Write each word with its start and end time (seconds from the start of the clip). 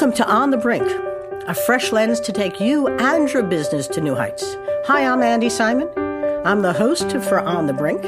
Welcome 0.00 0.16
to 0.16 0.32
On 0.32 0.50
the 0.50 0.56
Brink, 0.56 0.90
a 1.46 1.52
fresh 1.52 1.92
lens 1.92 2.20
to 2.20 2.32
take 2.32 2.58
you 2.58 2.88
and 2.88 3.30
your 3.30 3.42
business 3.42 3.86
to 3.88 4.00
new 4.00 4.14
heights. 4.14 4.56
Hi, 4.86 5.04
I'm 5.04 5.22
Andy 5.22 5.50
Simon. 5.50 5.90
I'm 6.46 6.62
the 6.62 6.72
host 6.72 7.10
for 7.28 7.40
On 7.40 7.66
the 7.66 7.74
Brink. 7.74 8.06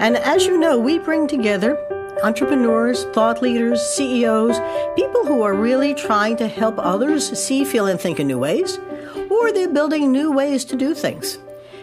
And 0.00 0.16
as 0.16 0.46
you 0.46 0.56
know, 0.56 0.78
we 0.78 0.98
bring 0.98 1.28
together 1.28 1.76
entrepreneurs, 2.24 3.04
thought 3.12 3.42
leaders, 3.42 3.82
CEOs, 3.88 4.58
people 4.96 5.26
who 5.26 5.42
are 5.42 5.52
really 5.52 5.92
trying 5.92 6.38
to 6.38 6.48
help 6.48 6.76
others 6.78 7.38
see, 7.38 7.62
feel, 7.62 7.88
and 7.88 8.00
think 8.00 8.18
in 8.18 8.26
new 8.26 8.38
ways, 8.38 8.78
or 9.30 9.52
they're 9.52 9.68
building 9.68 10.10
new 10.10 10.32
ways 10.32 10.64
to 10.64 10.76
do 10.76 10.94
things 10.94 11.38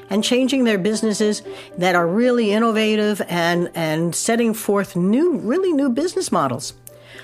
and 0.09 0.23
changing 0.23 0.63
their 0.63 0.79
businesses 0.79 1.43
that 1.77 1.93
are 1.93 2.07
really 2.07 2.51
innovative 2.51 3.21
and, 3.27 3.69
and 3.75 4.15
setting 4.15 4.55
forth 4.55 4.95
new, 4.95 5.37
really 5.37 5.71
new 5.71 5.89
business 5.89 6.31
models. 6.31 6.73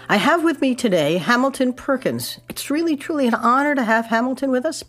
I 0.10 0.18
have 0.18 0.44
with 0.44 0.62
me 0.62 0.76
today 0.76 1.18
Hamilton 1.18 1.74
Perkins. 1.74 2.40
It's 2.50 2.70
really, 2.70 2.96
truly 2.96 3.28
an 3.28 3.36
honor 3.36 3.76
to 3.76 3.84
have 3.84 4.08
Hamilton 4.08 4.52
with 4.52 4.66
us. 4.66 4.84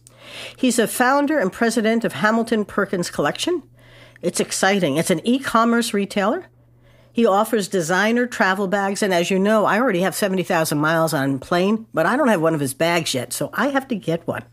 He's 0.56 0.78
a 0.78 0.86
founder 0.86 1.38
and 1.38 1.52
president 1.52 2.04
of 2.04 2.12
Hamilton 2.12 2.64
Perkins 2.64 3.10
Collection. 3.10 3.62
It's 4.20 4.40
exciting. 4.40 4.96
It's 4.96 5.10
an 5.10 5.26
e 5.26 5.38
commerce 5.38 5.92
retailer 5.92 6.46
he 7.12 7.26
offers 7.26 7.68
designer 7.68 8.26
travel 8.26 8.68
bags, 8.68 9.02
and 9.02 9.12
as 9.12 9.30
you 9.30 9.38
know, 9.38 9.66
I 9.66 9.78
already 9.78 10.00
have 10.00 10.14
70,000 10.14 10.78
miles 10.78 11.12
on 11.12 11.38
plane, 11.38 11.86
but 11.92 12.06
I 12.06 12.16
don't 12.16 12.28
have 12.28 12.40
one 12.40 12.54
of 12.54 12.60
his 12.60 12.74
bags 12.74 13.12
yet, 13.12 13.32
so 13.32 13.50
I 13.52 13.68
have 13.68 13.86
to 13.88 13.94
get 13.94 14.26
one. 14.26 14.44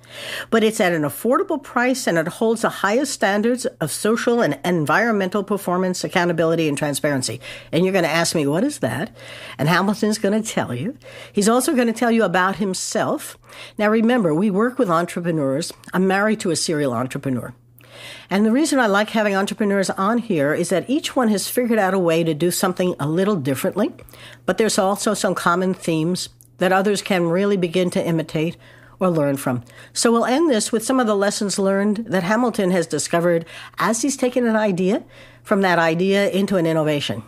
But 0.49 0.63
it's 0.63 0.79
at 0.79 0.91
an 0.91 1.03
affordable 1.03 1.61
price 1.61 2.05
and 2.05 2.17
it 2.17 2.27
holds 2.27 2.61
the 2.61 2.69
highest 2.69 3.13
standards 3.13 3.65
of 3.65 3.91
social 3.91 4.41
and 4.41 4.59
environmental 4.65 5.43
performance, 5.43 6.03
accountability, 6.03 6.67
and 6.67 6.77
transparency. 6.77 7.39
And 7.71 7.85
you're 7.85 7.93
going 7.93 8.03
to 8.03 8.09
ask 8.09 8.35
me, 8.35 8.45
what 8.45 8.63
is 8.63 8.79
that? 8.79 9.15
And 9.57 9.69
Hamilton's 9.69 10.17
going 10.17 10.41
to 10.41 10.47
tell 10.47 10.73
you. 10.73 10.97
He's 11.31 11.49
also 11.49 11.73
going 11.73 11.87
to 11.87 11.93
tell 11.93 12.11
you 12.11 12.23
about 12.23 12.57
himself. 12.57 13.37
Now 13.77 13.89
remember, 13.89 14.33
we 14.33 14.51
work 14.51 14.77
with 14.77 14.89
entrepreneurs. 14.89 15.71
I'm 15.93 16.07
married 16.07 16.39
to 16.41 16.51
a 16.51 16.55
serial 16.55 16.93
entrepreneur. 16.93 17.53
And 18.29 18.45
the 18.45 18.51
reason 18.51 18.79
I 18.79 18.87
like 18.87 19.09
having 19.11 19.35
entrepreneurs 19.35 19.89
on 19.91 20.17
here 20.19 20.53
is 20.53 20.69
that 20.69 20.89
each 20.89 21.15
one 21.15 21.29
has 21.29 21.49
figured 21.49 21.79
out 21.79 21.93
a 21.93 21.99
way 21.99 22.23
to 22.23 22.33
do 22.33 22.51
something 22.51 22.95
a 22.99 23.07
little 23.07 23.35
differently, 23.35 23.91
but 24.45 24.57
there's 24.57 24.77
also 24.77 25.13
some 25.13 25.35
common 25.35 25.73
themes 25.73 26.29
that 26.57 26.71
others 26.71 27.01
can 27.01 27.27
really 27.27 27.57
begin 27.57 27.89
to 27.91 28.05
imitate 28.05 28.57
or 28.99 29.09
learn 29.09 29.37
from. 29.37 29.63
So 29.93 30.11
we'll 30.11 30.25
end 30.25 30.49
this 30.49 30.71
with 30.71 30.83
some 30.83 30.99
of 30.99 31.07
the 31.07 31.15
lessons 31.15 31.57
learned 31.57 32.05
that 32.07 32.23
Hamilton 32.23 32.71
has 32.71 32.85
discovered 32.85 33.45
as 33.77 34.01
he's 34.01 34.17
taken 34.17 34.45
an 34.45 34.55
idea 34.55 35.03
from 35.43 35.61
that 35.61 35.79
idea 35.79 36.29
into 36.29 36.57
an 36.57 36.65
innovation. 36.65 37.23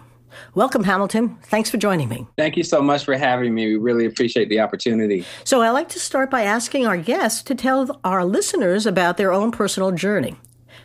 Welcome, 0.54 0.84
Hamilton. 0.84 1.38
Thanks 1.44 1.70
for 1.70 1.78
joining 1.78 2.10
me. 2.10 2.28
Thank 2.38 2.58
you 2.58 2.64
so 2.64 2.82
much 2.82 3.04
for 3.04 3.18
having 3.18 3.54
me. 3.54 3.68
We 3.68 3.76
really 3.76 4.06
appreciate 4.06 4.50
the 4.50 4.60
opportunity. 4.60 5.26
So, 5.44 5.62
I 5.62 5.72
like 5.72 5.90
to 5.90 6.00
start 6.00 6.30
by 6.32 6.44
asking 6.44 6.88
our 6.88 6.98
guests 6.98 7.42
to 7.44 7.56
tell 7.56 8.00
our 8.04 8.24
listeners 8.24 8.86
about 8.86 9.18
their 9.18 9.34
own 9.34 9.52
personal 9.52 9.92
journey. 9.92 10.38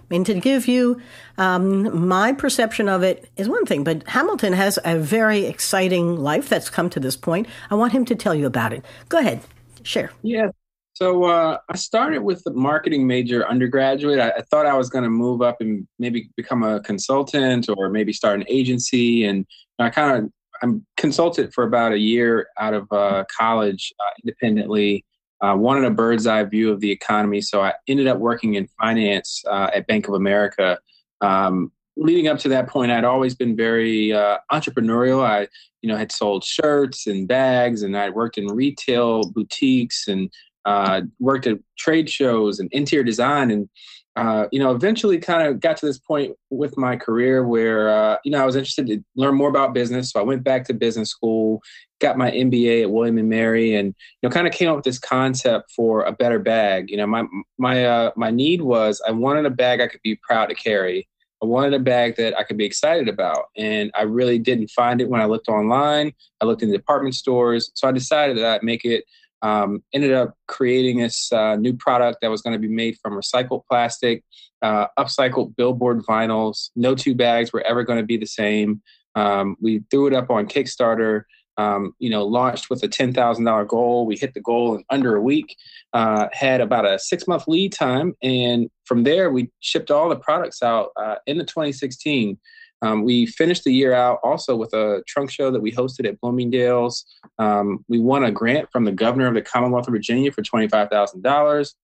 I 0.09 0.15
mean, 0.15 0.25
to 0.25 0.35
give 0.35 0.69
you 0.69 1.01
um, 1.37 2.07
my 2.07 2.33
perception 2.33 2.89
of 2.89 3.03
it 3.03 3.29
is 3.37 3.49
one 3.49 3.67
thing, 3.67 3.83
but 3.83 4.07
Hamilton 4.09 4.53
has 4.53 4.79
a 4.85 4.99
very 4.99 5.47
exciting 5.47 6.17
life 6.17 6.49
that's 6.49 6.71
come 6.71 6.89
to 6.91 7.01
this 7.01 7.17
point. 7.17 7.49
I 7.71 7.75
want 7.75 7.93
him 7.93 8.05
to 8.07 8.15
tell 8.15 8.35
you 8.35 8.47
about 8.47 8.73
it. 8.73 8.85
Go 9.09 9.19
ahead, 9.19 9.41
share. 9.83 10.13
Yeah. 10.23 10.51
So 10.93 11.25
uh, 11.25 11.59
I 11.69 11.77
started 11.77 12.23
with 12.23 12.43
the 12.45 12.53
marketing 12.53 13.07
major 13.07 13.47
undergraduate. 13.47 14.19
I, 14.19 14.31
I 14.31 14.43
thought 14.43 14.65
I 14.65 14.75
was 14.75 14.89
going 14.89 15.05
to 15.05 15.11
move 15.11 15.43
up 15.43 15.61
and 15.61 15.87
maybe 15.99 16.31
become 16.37 16.63
a 16.63 16.81
consultant 16.81 17.69
or 17.77 17.91
maybe 17.91 18.13
start 18.13 18.41
an 18.41 18.47
agency. 18.49 19.25
And 19.25 19.45
I 19.79 19.91
kind 19.91 20.25
of 20.25 20.33
I'm 20.63 20.87
consulted 20.97 21.53
for 21.53 21.65
about 21.65 21.93
a 21.93 21.99
year 21.99 22.49
out 22.59 22.73
of 22.73 22.91
uh, 22.91 23.25
college 23.37 23.93
uh, 24.01 24.11
independently 24.25 25.05
uh, 25.47 25.57
wanted 25.57 25.85
a 25.85 25.91
bird's 25.91 26.27
eye 26.27 26.43
view 26.45 26.73
of 26.73 26.81
the 26.81 26.91
economy. 26.91 27.41
So 27.41 27.63
I 27.63 27.75
ended 27.87 28.07
up 28.07 28.19
working 28.19 28.55
in 28.55 28.67
finance 28.81 29.45
uh, 29.49 29.71
at 29.75 29.87
Bank 29.87 30.09
of 30.09 30.15
America. 30.15 30.79
Um, 31.21 31.73
leading 31.97 32.29
up 32.29 32.39
to 32.41 32.49
that 32.49 32.69
point, 32.69 32.91
I'd 32.91 33.05
always 33.05 33.35
been 33.35 33.57
very 33.57 34.13
uh, 34.13 34.39
entrepreneurial. 34.51 35.25
I, 35.25 35.49
you 35.83 35.89
know, 35.89 35.97
had 35.97 36.13
sold 36.13 36.45
shirts 36.45 37.07
and 37.07 37.29
bags, 37.29 37.83
and 37.83 37.97
I'd 37.97 38.15
worked 38.15 38.39
in 38.39 38.47
retail 38.47 39.31
boutiques 39.31 40.09
and 40.09 40.31
uh, 40.65 41.03
worked 41.21 41.47
at 41.47 41.59
trade 41.79 42.11
shows 42.11 42.59
and 42.59 42.69
interior 42.73 43.05
design. 43.05 43.51
And 43.51 43.69
uh, 44.17 44.49
you 44.51 44.59
know, 44.59 44.71
eventually 44.75 45.19
kind 45.19 45.47
of 45.47 45.61
got 45.61 45.77
to 45.77 45.85
this 45.85 45.99
point 45.99 46.35
with 46.49 46.79
my 46.79 46.97
career 46.97 47.47
where, 47.47 47.91
uh, 47.91 48.17
you 48.25 48.31
know, 48.31 48.43
I 48.43 48.47
was 48.47 48.57
interested 48.57 48.87
to 48.87 49.05
learn 49.15 49.35
more 49.35 49.51
about 49.51 49.75
business. 49.75 50.11
So 50.11 50.19
I 50.19 50.23
went 50.23 50.43
back 50.43 50.65
to 50.65 50.75
business 50.75 51.11
school, 51.11 51.61
got 52.01 52.17
my 52.17 52.31
MBA 52.31 52.83
at 52.83 52.91
William 52.91 53.19
and 53.19 53.29
Mary, 53.29 53.75
and 53.75 53.89
you 53.89 54.29
know, 54.29 54.33
kind 54.33 54.47
of 54.47 54.55
came 54.55 54.71
up 54.71 54.77
with 54.77 54.87
this 54.87 54.99
concept 54.99 55.71
for 55.71 56.03
a 56.03 56.13
better 56.13 56.39
bag. 56.39 56.91
You 56.91 56.97
know, 56.97 57.07
my 57.07 57.25
my 57.59 57.85
uh, 57.85 58.11
my 58.17 58.31
need 58.31 58.63
was 58.63 59.03
I 59.07 59.11
wanted 59.11 59.45
a 59.45 59.51
bag 59.51 59.83
I 59.83 59.89
could 59.89 60.03
be 60.03 60.19
proud 60.27 60.47
to 60.47 60.55
carry. 60.55 61.07
I 61.43 61.47
wanted 61.47 61.75
a 61.75 61.79
bag 61.79 62.17
that 62.17 62.37
I 62.39 62.43
could 62.43 62.57
be 62.57 62.65
excited 62.65 63.09
about, 63.09 63.47
and 63.55 63.91
I 63.95 64.03
really 64.03 64.39
didn't 64.39 64.71
find 64.71 65.03
it 65.03 65.11
when 65.11 65.21
I 65.21 65.27
looked 65.27 65.49
online. 65.49 66.15
I 66.41 66.47
looked 66.47 66.63
in 66.63 66.71
the 66.71 66.79
department 66.79 67.15
stores, 67.15 67.71
so 67.75 67.87
I 67.87 67.93
decided 67.93 68.39
that 68.39 68.47
I'd 68.47 68.63
make 68.63 68.87
it 68.87 69.05
um, 69.47 69.85
ended 69.93 70.13
up 70.13 70.35
creating 70.49 70.99
this 70.99 71.33
uh, 71.33 71.55
new 71.55 71.73
product 71.73 72.19
that 72.21 72.31
was 72.31 72.43
going 72.43 72.55
to 72.55 72.59
be 72.59 72.73
made 72.73 72.99
from 73.01 73.13
recycled 73.13 73.63
plastic, 73.71 74.25
uh, 74.61 74.89
upcycled 74.99 75.55
billboard 75.55 76.01
vinyls. 76.01 76.71
No 76.75 76.97
two 76.97 77.15
bags 77.15 77.53
were 77.53 77.63
ever 77.63 77.85
going 77.85 78.01
to 78.01 78.05
be 78.05 78.17
the 78.17 78.27
same. 78.27 78.83
Um, 79.15 79.57
we 79.61 79.85
threw 79.89 80.09
it 80.09 80.15
up 80.15 80.31
on 80.31 80.49
Kickstarter. 80.49 81.23
Um, 81.59 81.95
you 81.99 82.11
know, 82.11 82.23
launched 82.23 82.69
with 82.69 82.83
a 82.83 82.89
ten 82.89 83.15
thousand 83.15 83.45
dollar 83.45 83.65
goal. 83.65 84.05
We 84.05 84.17
hit 84.17 84.35
the 84.35 84.43
goal 84.43 84.75
in 84.75 84.85
under 84.91 85.15
a 85.17 85.23
week. 85.23 85.57
Uh, 85.95 86.27
had 86.33 86.61
about 86.61 86.85
a 86.85 86.99
six 86.99 87.27
month 87.29 87.45
lead 87.47 87.73
time, 87.73 88.15
and 88.23 88.69
from 88.85 89.05
there 89.05 89.31
we 89.31 89.51
shipped 89.61 89.91
all 89.91 90.09
the 90.09 90.17
products 90.17 90.63
out 90.63 90.91
uh, 91.01 91.15
the 91.27 91.35
2016. 91.35 92.37
Um, 92.83 93.05
we 93.05 93.27
finished 93.27 93.65
the 93.65 93.73
year 93.73 93.93
out 93.93 94.21
also 94.23 94.57
with 94.57 94.73
a 94.75 95.03
trunk 95.07 95.31
show 95.31 95.51
that 95.51 95.61
we 95.61 95.73
hosted 95.73 96.07
at 96.07 96.21
Bloomingdale's. 96.21 97.05
Um, 97.39 97.85
we 97.89 97.99
won 97.99 98.25
a 98.25 98.31
grant 98.31 98.71
from 98.71 98.85
the 98.85 98.93
governor 98.93 99.27
of 99.27 99.35
the 99.35 99.43
Commonwealth 99.43 99.89
of 99.89 99.93
Virginia 99.93 100.31
for 100.31 100.43
$25,000. 100.43 101.75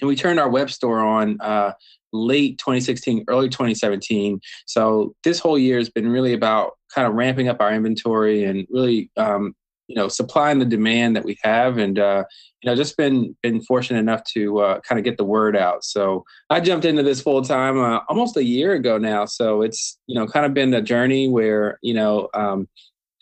And 0.00 0.08
we 0.08 0.16
turned 0.16 0.38
our 0.38 0.48
web 0.48 0.70
store 0.70 1.00
on 1.00 1.40
uh, 1.40 1.72
late 2.12 2.58
2016, 2.58 3.24
early 3.28 3.48
2017. 3.48 4.40
So 4.66 5.14
this 5.24 5.38
whole 5.38 5.58
year 5.58 5.78
has 5.78 5.90
been 5.90 6.08
really 6.08 6.34
about 6.34 6.72
kind 6.94 7.06
of 7.06 7.14
ramping 7.14 7.48
up 7.48 7.60
our 7.60 7.72
inventory 7.72 8.44
and 8.44 8.66
really 8.70 9.10
um, 9.16 9.54
you 9.88 9.94
know 9.94 10.06
supplying 10.06 10.58
the 10.58 10.64
demand 10.64 11.16
that 11.16 11.24
we 11.24 11.36
have. 11.42 11.78
And 11.78 11.98
uh, 11.98 12.24
you 12.62 12.70
know 12.70 12.76
just 12.76 12.96
been 12.96 13.36
been 13.42 13.60
fortunate 13.62 13.98
enough 13.98 14.22
to 14.34 14.58
uh, 14.60 14.80
kind 14.80 14.98
of 14.98 15.04
get 15.04 15.16
the 15.16 15.24
word 15.24 15.56
out. 15.56 15.84
So 15.84 16.24
i 16.50 16.60
jumped 16.60 16.84
into 16.84 17.02
this 17.02 17.20
full 17.20 17.42
time 17.42 17.78
uh, 17.78 18.00
almost 18.08 18.36
a 18.36 18.44
year 18.44 18.74
ago 18.74 18.98
now. 18.98 19.24
So 19.24 19.62
it's 19.62 19.98
you 20.06 20.14
know 20.14 20.26
kind 20.26 20.46
of 20.46 20.54
been 20.54 20.72
a 20.74 20.82
journey 20.82 21.28
where 21.28 21.78
you 21.82 21.94
know 21.94 22.28
um, 22.34 22.68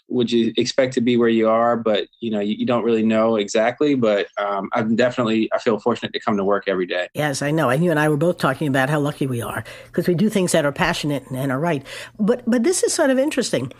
would 0.09 0.31
you 0.31 0.53
expect 0.56 0.94
to 0.94 1.00
be 1.00 1.16
where 1.16 1.28
you 1.28 1.49
are? 1.49 1.77
But 1.77 2.09
you 2.21 2.31
know 2.31 2.41
you, 2.41 2.54
you 2.54 2.66
don't 2.66 2.84
really 2.84 3.04
know 3.04 3.37
exactly. 3.37 3.94
But 3.94 4.27
um, 4.38 4.69
i'm 4.72 4.97
definitely 4.97 5.48
i 5.53 5.59
feel 5.59 5.78
fortunate 5.78 6.12
to 6.12 6.21
come 6.21 6.37
to 6.37 6.44
work 6.44 6.65
every 6.66 6.87
day. 6.87 7.09
Yes 7.15 7.43
i 7.43 7.50
know. 7.50 7.71
And 7.71 7.84
you 7.84 7.91
and 7.91 8.01
i 8.01 8.09
were 8.09 8.16
both 8.16 8.39
talking 8.39 8.69
about 8.69 8.91
how 8.91 9.01
lucky 9.01 9.27
we 9.27 9.42
are 9.42 9.65
because 9.86 10.09
we 10.09 10.15
do 10.15 10.28
things 10.28 10.53
that 10.53 10.65
are 10.65 10.72
passionate 10.72 11.24
and 11.30 11.53
are 11.53 11.60
right. 11.60 11.86
But 12.19 12.42
but 12.47 12.65
this 12.65 12.83
is 12.83 12.92
sort 12.92 13.10
of 13.10 13.19
interesting 13.19 13.72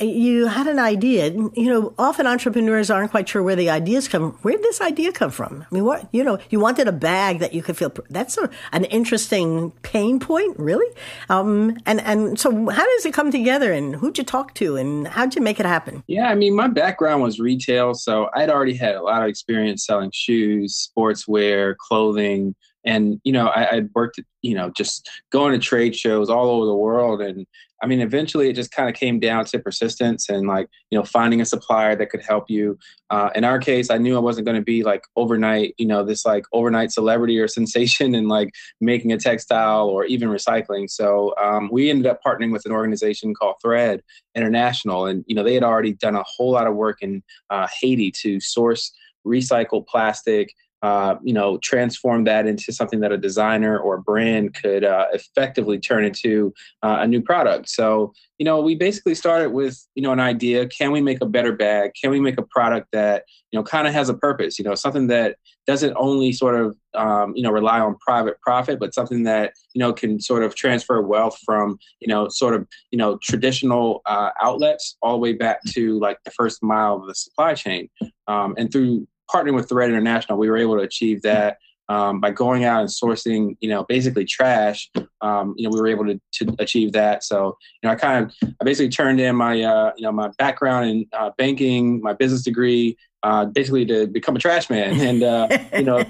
you 0.00 0.46
had 0.46 0.66
an 0.66 0.78
idea. 0.78 1.30
You 1.30 1.52
know, 1.56 1.94
often 1.98 2.26
entrepreneurs 2.26 2.90
aren't 2.90 3.10
quite 3.10 3.28
sure 3.28 3.42
where 3.42 3.56
the 3.56 3.70
ideas 3.70 4.08
come. 4.08 4.32
Where 4.42 4.54
did 4.54 4.62
this 4.62 4.80
idea 4.80 5.12
come 5.12 5.30
from? 5.30 5.64
I 5.70 5.74
mean, 5.74 5.84
what 5.84 6.08
you 6.12 6.22
know, 6.22 6.38
you 6.50 6.60
wanted 6.60 6.86
a 6.88 6.92
bag 6.92 7.40
that 7.40 7.54
you 7.54 7.62
could 7.62 7.76
feel. 7.76 7.92
That's 8.08 8.38
a, 8.38 8.50
an 8.72 8.84
interesting 8.84 9.72
pain 9.82 10.20
point, 10.20 10.58
really. 10.58 10.86
Um, 11.28 11.78
and 11.86 12.00
and 12.02 12.38
so, 12.38 12.50
how 12.68 12.84
does 12.84 13.06
it 13.06 13.14
come 13.14 13.30
together? 13.30 13.72
And 13.72 13.96
who'd 13.96 14.18
you 14.18 14.24
talk 14.24 14.54
to? 14.54 14.76
And 14.76 15.08
how'd 15.08 15.34
you 15.34 15.42
make 15.42 15.58
it 15.58 15.66
happen? 15.66 16.04
Yeah, 16.06 16.28
I 16.28 16.34
mean, 16.34 16.54
my 16.54 16.68
background 16.68 17.22
was 17.22 17.40
retail, 17.40 17.94
so 17.94 18.28
I'd 18.34 18.50
already 18.50 18.74
had 18.74 18.94
a 18.94 19.02
lot 19.02 19.22
of 19.22 19.28
experience 19.28 19.86
selling 19.86 20.10
shoes, 20.12 20.90
sportswear, 20.96 21.76
clothing 21.76 22.54
and 22.84 23.20
you 23.24 23.32
know 23.32 23.48
I, 23.48 23.76
I 23.76 23.80
worked 23.94 24.20
you 24.42 24.54
know 24.54 24.70
just 24.70 25.08
going 25.30 25.52
to 25.52 25.58
trade 25.58 25.94
shows 25.94 26.30
all 26.30 26.50
over 26.50 26.66
the 26.66 26.74
world. 26.74 27.20
And 27.20 27.46
i 27.82 27.86
mean 27.86 28.00
eventually 28.00 28.48
it 28.48 28.56
just 28.56 28.72
kind 28.72 28.88
of 28.90 28.94
came 28.94 29.18
down 29.18 29.44
to 29.46 29.58
persistence 29.58 30.28
and 30.28 30.46
like 30.46 30.68
you 30.90 30.98
know 30.98 31.04
finding 31.04 31.40
a 31.40 31.46
supplier 31.46 31.96
that 31.96 32.10
could 32.10 32.22
help 32.22 32.44
you. 32.48 32.78
Uh, 33.10 33.30
in 33.34 33.44
our 33.44 33.58
case 33.58 33.90
i 33.90 33.98
knew 33.98 34.16
i 34.16 34.20
wasn't 34.20 34.44
going 34.44 34.56
to 34.56 34.62
be 34.62 34.82
like 34.82 35.02
overnight 35.16 35.74
you 35.78 35.86
know 35.86 36.04
this 36.04 36.24
like 36.24 36.44
overnight 36.52 36.92
celebrity 36.92 37.38
or 37.38 37.48
sensation 37.60 38.14
and 38.14 38.28
like 38.28 38.50
making 38.80 39.12
a 39.12 39.18
textile 39.18 39.88
or 39.88 40.04
even 40.04 40.28
recycling. 40.28 40.88
So 40.90 41.34
um, 41.40 41.68
we 41.72 41.90
ended 41.90 42.06
up 42.06 42.20
partnering 42.24 42.52
with 42.52 42.66
an 42.66 42.72
organization 42.72 43.34
called 43.34 43.56
thread 43.62 44.02
international. 44.34 45.06
And 45.06 45.24
you 45.26 45.34
know 45.34 45.42
they 45.42 45.54
had 45.54 45.64
already 45.64 45.92
done 45.92 46.16
a 46.16 46.22
whole 46.24 46.52
lot 46.52 46.66
of 46.66 46.74
work 46.74 46.98
in 47.02 47.22
uh, 47.50 47.66
haiti 47.80 48.10
to 48.22 48.40
source 48.40 48.92
recycled 49.26 49.86
plastic 49.86 50.54
uh, 50.82 51.16
you 51.22 51.34
know, 51.34 51.58
transform 51.58 52.24
that 52.24 52.46
into 52.46 52.72
something 52.72 53.00
that 53.00 53.12
a 53.12 53.18
designer 53.18 53.78
or 53.78 53.96
a 53.96 54.02
brand 54.02 54.54
could 54.54 54.84
uh, 54.84 55.06
effectively 55.12 55.78
turn 55.78 56.04
into 56.04 56.54
uh, 56.82 56.98
a 57.00 57.06
new 57.06 57.20
product. 57.20 57.68
So, 57.68 58.12
you 58.38 58.44
know, 58.44 58.60
we 58.62 58.74
basically 58.74 59.14
started 59.14 59.50
with, 59.50 59.86
you 59.94 60.02
know, 60.02 60.12
an 60.12 60.20
idea. 60.20 60.66
Can 60.66 60.92
we 60.92 61.02
make 61.02 61.20
a 61.20 61.26
better 61.26 61.52
bag? 61.52 61.92
Can 62.00 62.10
we 62.10 62.20
make 62.20 62.38
a 62.38 62.42
product 62.42 62.88
that, 62.92 63.24
you 63.50 63.58
know, 63.58 63.62
kind 63.62 63.86
of 63.86 63.92
has 63.92 64.08
a 64.08 64.14
purpose? 64.14 64.58
You 64.58 64.64
know, 64.64 64.74
something 64.74 65.08
that 65.08 65.36
doesn't 65.66 65.94
only 65.96 66.32
sort 66.32 66.54
of, 66.54 66.76
um, 66.94 67.34
you 67.36 67.42
know, 67.42 67.50
rely 67.50 67.78
on 67.80 67.96
private 67.98 68.40
profit, 68.40 68.80
but 68.80 68.94
something 68.94 69.24
that, 69.24 69.52
you 69.74 69.78
know, 69.78 69.92
can 69.92 70.18
sort 70.18 70.42
of 70.42 70.54
transfer 70.54 71.02
wealth 71.02 71.38
from, 71.44 71.78
you 72.00 72.08
know, 72.08 72.28
sort 72.28 72.54
of, 72.54 72.66
you 72.90 72.96
know, 72.96 73.18
traditional 73.18 74.00
uh, 74.06 74.30
outlets 74.40 74.96
all 75.02 75.12
the 75.12 75.18
way 75.18 75.34
back 75.34 75.62
to 75.68 75.98
like 75.98 76.18
the 76.24 76.30
first 76.30 76.62
mile 76.62 76.96
of 76.96 77.06
the 77.06 77.14
supply 77.14 77.52
chain. 77.52 77.90
Um, 78.26 78.54
and 78.56 78.72
through 78.72 79.06
partnering 79.32 79.54
with 79.54 79.68
Thread 79.68 79.90
International, 79.90 80.38
we 80.38 80.50
were 80.50 80.56
able 80.56 80.76
to 80.76 80.82
achieve 80.82 81.22
that 81.22 81.58
um, 81.88 82.20
by 82.20 82.30
going 82.30 82.64
out 82.64 82.80
and 82.80 82.88
sourcing, 82.88 83.56
you 83.60 83.68
know, 83.68 83.84
basically 83.84 84.24
trash. 84.24 84.88
Um, 85.20 85.54
you 85.56 85.64
know, 85.64 85.74
we 85.74 85.80
were 85.80 85.88
able 85.88 86.06
to, 86.06 86.20
to 86.34 86.54
achieve 86.60 86.92
that. 86.92 87.24
So, 87.24 87.58
you 87.82 87.88
know, 87.88 87.90
I 87.90 87.96
kind 87.96 88.24
of, 88.24 88.32
I 88.60 88.64
basically 88.64 88.90
turned 88.90 89.20
in 89.20 89.34
my, 89.34 89.60
uh, 89.60 89.92
you 89.96 90.04
know, 90.04 90.12
my 90.12 90.30
background 90.38 90.88
in 90.88 91.06
uh, 91.12 91.30
banking, 91.36 92.00
my 92.00 92.12
business 92.12 92.42
degree, 92.42 92.96
uh, 93.22 93.46
basically 93.46 93.84
to 93.86 94.06
become 94.06 94.36
a 94.36 94.38
trash 94.38 94.70
man, 94.70 95.00
and 95.06 95.22
uh, 95.22 95.48
you 95.74 95.84
know, 95.84 96.02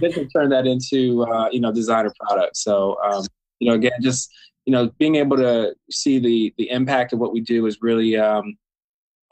basically 0.00 0.28
turn 0.28 0.50
that 0.50 0.66
into, 0.66 1.24
uh, 1.24 1.48
you 1.50 1.60
know, 1.60 1.72
designer 1.72 2.12
products. 2.20 2.62
So, 2.62 2.96
um, 3.02 3.24
you 3.58 3.68
know, 3.68 3.74
again, 3.74 3.92
just 4.00 4.32
you 4.64 4.72
know, 4.72 4.90
being 4.98 5.16
able 5.16 5.36
to 5.36 5.74
see 5.90 6.18
the 6.18 6.54
the 6.56 6.70
impact 6.70 7.12
of 7.12 7.18
what 7.18 7.32
we 7.32 7.40
do 7.40 7.66
is 7.66 7.78
really 7.82 8.16
um, 8.16 8.56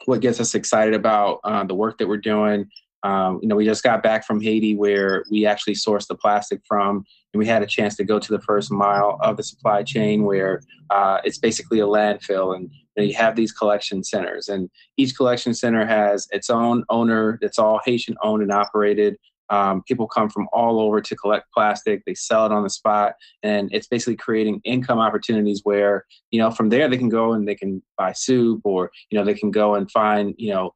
what 0.05 0.19
gets 0.19 0.39
us 0.39 0.53
excited 0.53 0.93
about 0.93 1.39
uh, 1.43 1.63
the 1.63 1.75
work 1.75 1.97
that 1.99 2.07
we're 2.07 2.17
doing. 2.17 2.69
Um, 3.03 3.39
you 3.41 3.47
know, 3.47 3.55
we 3.55 3.65
just 3.65 3.83
got 3.83 4.03
back 4.03 4.25
from 4.25 4.41
Haiti 4.41 4.75
where 4.75 5.23
we 5.31 5.45
actually 5.45 5.73
sourced 5.73 6.07
the 6.07 6.15
plastic 6.15 6.61
from, 6.67 7.05
and 7.33 7.39
we 7.39 7.47
had 7.47 7.63
a 7.63 7.67
chance 7.67 7.95
to 7.97 8.03
go 8.03 8.19
to 8.19 8.31
the 8.31 8.41
first 8.41 8.71
mile 8.71 9.17
of 9.21 9.37
the 9.37 9.43
supply 9.43 9.83
chain 9.83 10.23
where 10.23 10.61
uh, 10.89 11.19
it's 11.23 11.37
basically 11.37 11.79
a 11.79 11.87
landfill, 11.87 12.55
and 12.55 12.69
you, 12.71 12.79
know, 12.97 13.03
you, 13.03 13.15
have 13.15 13.35
these 13.35 13.51
collection 13.51 14.03
centers, 14.03 14.49
and 14.49 14.69
each 14.97 15.15
collection 15.15 15.53
center 15.53 15.85
has 15.85 16.27
its 16.31 16.49
own 16.49 16.83
owner. 16.89 17.39
It's 17.41 17.57
all 17.57 17.79
Haitian 17.85 18.15
owned 18.21 18.43
and 18.43 18.51
operated. 18.51 19.17
Um, 19.49 19.83
people 19.83 20.07
come 20.07 20.29
from 20.29 20.47
all 20.53 20.79
over 20.79 21.01
to 21.01 21.15
collect 21.15 21.51
plastic. 21.53 22.03
They 22.05 22.13
sell 22.13 22.45
it 22.45 22.53
on 22.53 22.63
the 22.63 22.69
spot, 22.69 23.15
and 23.43 23.69
it's 23.73 23.87
basically 23.87 24.15
creating 24.15 24.61
income 24.63 24.99
opportunities 24.99 25.61
where 25.63 26.05
you 26.31 26.39
know 26.39 26.51
from 26.51 26.69
there 26.69 26.87
they 26.87 26.97
can 26.97 27.09
go 27.09 27.33
and 27.33 27.47
they 27.47 27.55
can 27.55 27.81
buy 27.97 28.13
soup, 28.13 28.61
or 28.63 28.91
you 29.09 29.17
know 29.17 29.25
they 29.25 29.33
can 29.33 29.51
go 29.51 29.75
and 29.75 29.91
find 29.91 30.35
you 30.37 30.53
know 30.53 30.71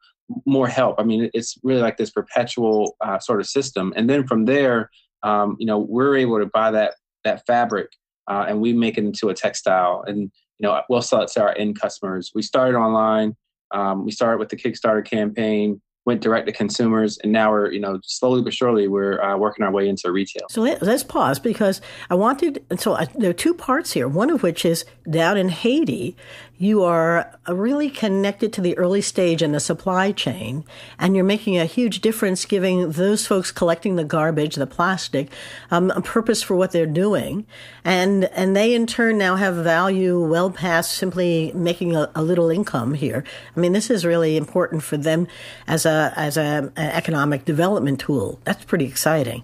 more 0.45 0.67
help. 0.67 0.99
I 0.99 1.03
mean, 1.03 1.29
it's 1.33 1.57
really 1.63 1.81
like 1.81 1.97
this 1.97 2.09
perpetual 2.09 2.95
uh, 3.01 3.19
sort 3.19 3.39
of 3.39 3.47
system. 3.47 3.93
And 3.95 4.09
then 4.09 4.27
from 4.27 4.45
there, 4.45 4.89
um, 5.23 5.55
you 5.59 5.65
know, 5.65 5.79
we're 5.79 6.15
able 6.17 6.39
to 6.39 6.45
buy 6.45 6.71
that 6.71 6.95
that 7.23 7.45
fabric 7.47 7.89
uh, 8.27 8.45
and 8.47 8.61
we 8.61 8.73
make 8.73 8.97
it 8.97 9.03
into 9.03 9.29
a 9.29 9.33
textile, 9.33 10.03
and 10.07 10.31
you 10.57 10.67
know, 10.67 10.81
we'll 10.89 11.01
sell 11.01 11.21
it 11.21 11.31
to 11.33 11.41
our 11.41 11.55
end 11.57 11.79
customers. 11.79 12.31
We 12.33 12.41
started 12.41 12.77
online. 12.77 13.35
Um, 13.71 14.05
we 14.05 14.11
started 14.11 14.39
with 14.39 14.49
the 14.49 14.55
Kickstarter 14.55 15.05
campaign 15.05 15.81
went 16.05 16.21
direct 16.21 16.45
to 16.45 16.53
consumers, 16.53 17.17
and 17.17 17.31
now 17.31 17.51
we're 17.51 17.71
you 17.71 17.79
know 17.79 17.99
slowly 18.03 18.41
but 18.41 18.53
surely 18.53 18.87
we're 18.87 19.21
uh, 19.21 19.35
working 19.37 19.65
our 19.65 19.71
way 19.71 19.89
into 19.89 20.11
retail. 20.11 20.43
So 20.49 20.61
let, 20.61 20.81
us 20.81 21.03
pause 21.03 21.39
because 21.39 21.81
I 22.09 22.15
wanted. 22.15 22.63
So 22.77 22.93
I, 22.93 23.05
there 23.15 23.31
are 23.31 23.33
two 23.33 23.53
parts 23.53 23.93
here. 23.93 24.07
One 24.07 24.29
of 24.29 24.43
which 24.43 24.65
is 24.65 24.85
down 25.09 25.37
in 25.37 25.49
Haiti, 25.49 26.15
you 26.57 26.83
are 26.83 27.37
really 27.47 27.89
connected 27.89 28.53
to 28.53 28.61
the 28.61 28.77
early 28.77 29.01
stage 29.01 29.41
in 29.41 29.51
the 29.51 29.59
supply 29.59 30.11
chain, 30.11 30.63
and 30.97 31.15
you're 31.15 31.25
making 31.25 31.57
a 31.57 31.65
huge 31.65 31.99
difference, 31.99 32.45
giving 32.45 32.91
those 32.91 33.27
folks 33.27 33.51
collecting 33.51 33.95
the 33.95 34.03
garbage, 34.03 34.55
the 34.55 34.67
plastic, 34.67 35.29
um, 35.71 35.91
a 35.91 36.01
purpose 36.01 36.41
for 36.41 36.55
what 36.55 36.71
they're 36.71 36.85
doing, 36.85 37.45
and 37.83 38.25
and 38.25 38.55
they 38.55 38.73
in 38.73 38.87
turn 38.87 39.17
now 39.17 39.35
have 39.35 39.55
value 39.55 40.25
well 40.25 40.49
past 40.49 40.93
simply 40.93 41.51
making 41.53 41.95
a, 41.95 42.09
a 42.15 42.23
little 42.23 42.49
income 42.49 42.93
here. 42.93 43.23
I 43.55 43.59
mean, 43.59 43.73
this 43.73 43.89
is 43.89 44.05
really 44.05 44.37
important 44.37 44.83
for 44.83 44.97
them 44.97 45.27
as 45.67 45.85
a 45.85 46.13
as 46.15 46.37
a, 46.37 46.71
an 46.75 46.91
economic 46.91 47.45
development 47.45 47.99
tool. 47.99 48.39
That's 48.45 48.63
pretty 48.63 48.85
exciting. 48.85 49.43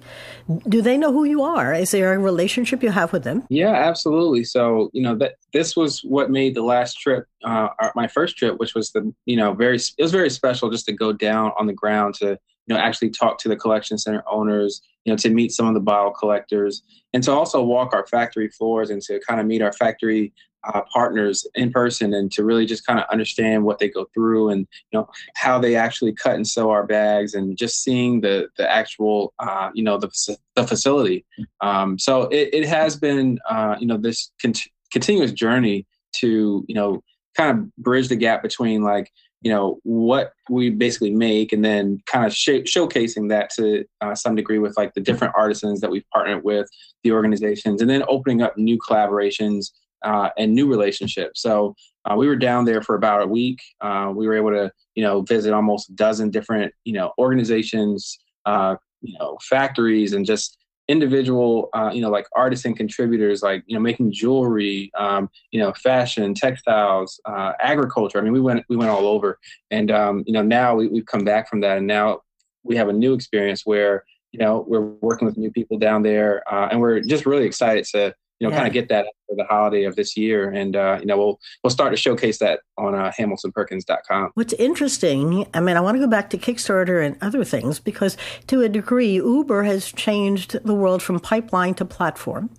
Do 0.68 0.82
they 0.82 0.98
know 0.98 1.12
who 1.12 1.24
you 1.26 1.44
are? 1.44 1.74
Is 1.74 1.92
there 1.92 2.14
a 2.14 2.20
relationship 2.20 2.84
you 2.84 2.92
have 2.92 3.14
with 3.14 3.24
them? 3.24 3.44
Yeah, 3.50 3.74
absolutely. 3.74 4.44
So 4.46 4.90
you 4.94 5.02
know 5.02 5.16
that 5.16 5.36
this 5.54 5.76
was 5.76 6.02
what 6.04 6.30
made 6.30 6.56
the 6.56 6.64
last 6.64 7.00
trip, 7.00 7.26
uh, 7.44 7.70
my 7.96 8.08
first 8.08 8.38
trip, 8.38 8.60
which 8.60 8.74
was 8.74 8.92
the 8.92 9.14
you 9.26 9.36
know 9.36 9.54
very 9.54 9.76
it 9.76 10.02
was 10.02 10.12
very 10.12 10.30
special 10.30 10.70
just 10.70 10.86
to 10.86 10.94
go 10.94 11.12
down 11.12 11.52
on 11.58 11.68
the 11.68 11.74
ground 11.74 12.16
to 12.16 12.38
you 12.68 12.76
know 12.76 12.78
actually 12.78 13.10
talk 13.10 13.38
to 13.40 13.50
the 13.50 13.56
collection 13.56 13.98
center 13.98 14.24
owners, 14.30 14.82
you 15.06 15.12
know 15.12 15.18
to 15.18 15.30
meet 15.30 15.52
some 15.52 15.68
of 15.68 15.74
the 15.74 15.80
bottle 15.80 16.12
collectors, 16.12 16.84
and 17.14 17.24
to 17.24 17.32
also 17.32 17.62
walk 17.62 17.94
our 17.94 18.08
factory 18.08 18.50
floors 18.50 18.90
and 18.90 19.02
to 19.04 19.20
kind 19.28 19.40
of 19.40 19.46
meet 19.46 19.62
our 19.62 19.74
factory 19.74 20.34
uh, 20.64 20.82
partners 20.94 21.48
in 21.56 21.72
person 21.72 22.14
and 22.14 22.32
to 22.32 22.44
really 22.44 22.66
just 22.66 22.86
kind 22.86 23.00
of 23.00 23.06
understand 23.12 23.64
what 23.64 23.80
they 23.80 23.90
go 23.90 24.06
through 24.14 24.50
and 24.50 24.68
you 24.92 25.00
know 25.00 25.10
how 25.36 25.60
they 25.60 25.76
actually 25.76 26.14
cut 26.14 26.36
and 26.36 26.48
sew 26.48 26.70
our 26.70 26.86
bags 26.86 27.34
and 27.34 27.58
just 27.58 27.84
seeing 27.84 28.22
the 28.22 28.48
the 28.58 28.72
actual 28.72 29.34
uh, 29.40 29.70
you 29.74 29.84
know 29.84 29.98
the, 29.98 30.38
the 30.56 30.66
facility. 30.66 31.26
Um, 31.62 31.98
so 31.98 32.24
it, 32.24 32.50
it 32.54 32.66
has 32.66 32.96
been 32.96 33.40
uh, 33.50 33.76
you 33.80 33.88
know 33.88 33.98
this 33.98 34.32
cont- 34.42 34.68
continuous 34.92 35.32
journey 35.32 35.86
to 36.14 36.66
you 36.68 36.76
know 36.76 37.04
kind 37.36 37.58
of 37.58 37.76
bridge 37.78 38.10
the 38.10 38.16
gap 38.16 38.42
between 38.42 38.84
like 38.84 39.12
you 39.42 39.52
know 39.52 39.80
what 39.84 40.34
we 40.50 40.70
basically 40.70 41.12
make 41.12 41.52
and 41.52 41.66
then 41.66 42.00
kind 42.06 42.26
of 42.26 42.34
sh- 42.34 42.66
showcasing 42.66 43.30
that 43.30 43.50
to 43.50 43.84
uh, 44.02 44.14
some 44.14 44.36
degree 44.36 44.60
with 44.60 44.76
like 44.78 44.94
the 44.94 45.02
different 45.02 45.34
artisans 45.38 45.82
that 45.82 45.90
we've 45.90 46.08
partnered 46.14 46.44
with 46.44 46.70
the 47.04 47.12
organizations 47.12 47.82
and 47.82 47.90
then 47.90 48.04
opening 48.08 48.42
up 48.42 48.58
new 48.58 48.78
collaborations 48.78 49.72
uh, 50.04 50.30
and 50.38 50.54
new 50.54 50.68
relationships. 50.68 51.42
So 51.42 51.76
uh, 52.06 52.16
we 52.16 52.28
were 52.28 52.36
down 52.36 52.66
there 52.66 52.82
for 52.82 52.96
about 52.96 53.22
a 53.22 53.28
week. 53.28 53.60
Uh, 53.82 54.12
we 54.16 54.28
were 54.28 54.36
able 54.36 54.52
to, 54.52 54.72
you 54.96 55.04
know, 55.04 55.22
visit 55.22 55.54
almost 55.54 55.90
a 55.90 55.94
dozen 55.94 56.32
different, 56.32 56.74
you 56.86 56.94
know, 56.94 57.14
organizations, 57.18 58.20
uh, 58.46 58.76
you 59.02 59.18
know, 59.20 59.38
factories, 59.42 60.14
and 60.14 60.26
just 60.26 60.58
individual, 60.92 61.70
uh, 61.74 61.90
you 61.94 62.02
know, 62.02 62.10
like 62.10 62.28
artists 62.36 62.66
and 62.66 62.76
contributors, 62.76 63.42
like 63.42 63.64
you 63.66 63.74
know, 63.74 63.80
making 63.80 64.12
jewelry, 64.12 64.92
um, 64.98 65.30
you 65.52 65.60
know, 65.60 65.72
fashion, 65.74 66.34
textiles, 66.34 67.20
uh, 67.26 67.54
agriculture. 67.62 68.20
I 68.20 68.22
mean, 68.22 68.34
we 68.34 68.42
went 68.42 68.66
we 68.68 68.76
went 68.76 68.92
all 68.92 69.08
over, 69.08 69.40
and 69.72 69.90
um, 69.90 70.24
you 70.28 70.34
know, 70.34 70.44
now 70.44 70.76
we, 70.76 70.88
we've 70.88 71.06
come 71.06 71.24
back 71.24 71.50
from 71.50 71.62
that, 71.62 71.78
and 71.78 71.88
now 71.88 72.22
we 72.64 72.76
have 72.76 72.90
a 72.90 72.94
new 72.94 73.14
experience 73.14 73.66
where 73.66 74.04
you 74.34 74.40
know 74.40 74.66
we're 74.68 74.82
working 74.82 75.26
with 75.26 75.38
new 75.38 75.50
people 75.50 75.80
down 75.80 76.04
there, 76.04 76.44
uh, 76.54 76.68
and 76.70 76.82
we're 76.82 77.00
just 77.00 77.26
really 77.26 77.46
excited 77.46 77.86
to 77.86 78.14
you 78.42 78.48
know, 78.48 78.54
yeah. 78.54 78.58
kind 78.58 78.68
of 78.68 78.74
get 78.74 78.90
that 78.90 79.06
for 79.28 79.36
the 79.36 79.44
holiday 79.44 79.84
of 79.84 79.96
this 79.96 80.18
year. 80.18 80.50
And, 80.50 80.76
uh, 80.76 80.98
you 81.00 81.06
know, 81.06 81.16
we'll, 81.16 81.40
we'll 81.64 81.70
start 81.70 81.92
to 81.92 81.98
showcase 81.98 82.40
that 82.40 82.62
on 82.76 82.96
uh, 82.96 83.12
hamiltonperkins.com. 83.16 84.32
What's 84.34 84.54
interesting, 84.54 85.46
I 85.54 85.60
mean, 85.60 85.78
I 85.78 85.80
want 85.80 85.96
to 85.96 86.00
go 86.00 86.08
back 86.08 86.32
to 86.32 86.40
Kickstarter 86.40 87.06
and 87.06 87.18
other 87.22 87.44
things 87.44 87.80
because 87.80 88.18
to 88.48 88.62
a 88.64 88.70
degree, 88.70 89.14
Uber 89.14 89.62
has 89.62 89.92
changed 89.92 90.60
the 90.66 90.74
world 90.74 91.04
from 91.04 91.20
pipeline 91.20 91.76
to 91.76 91.86
platform 91.86 92.50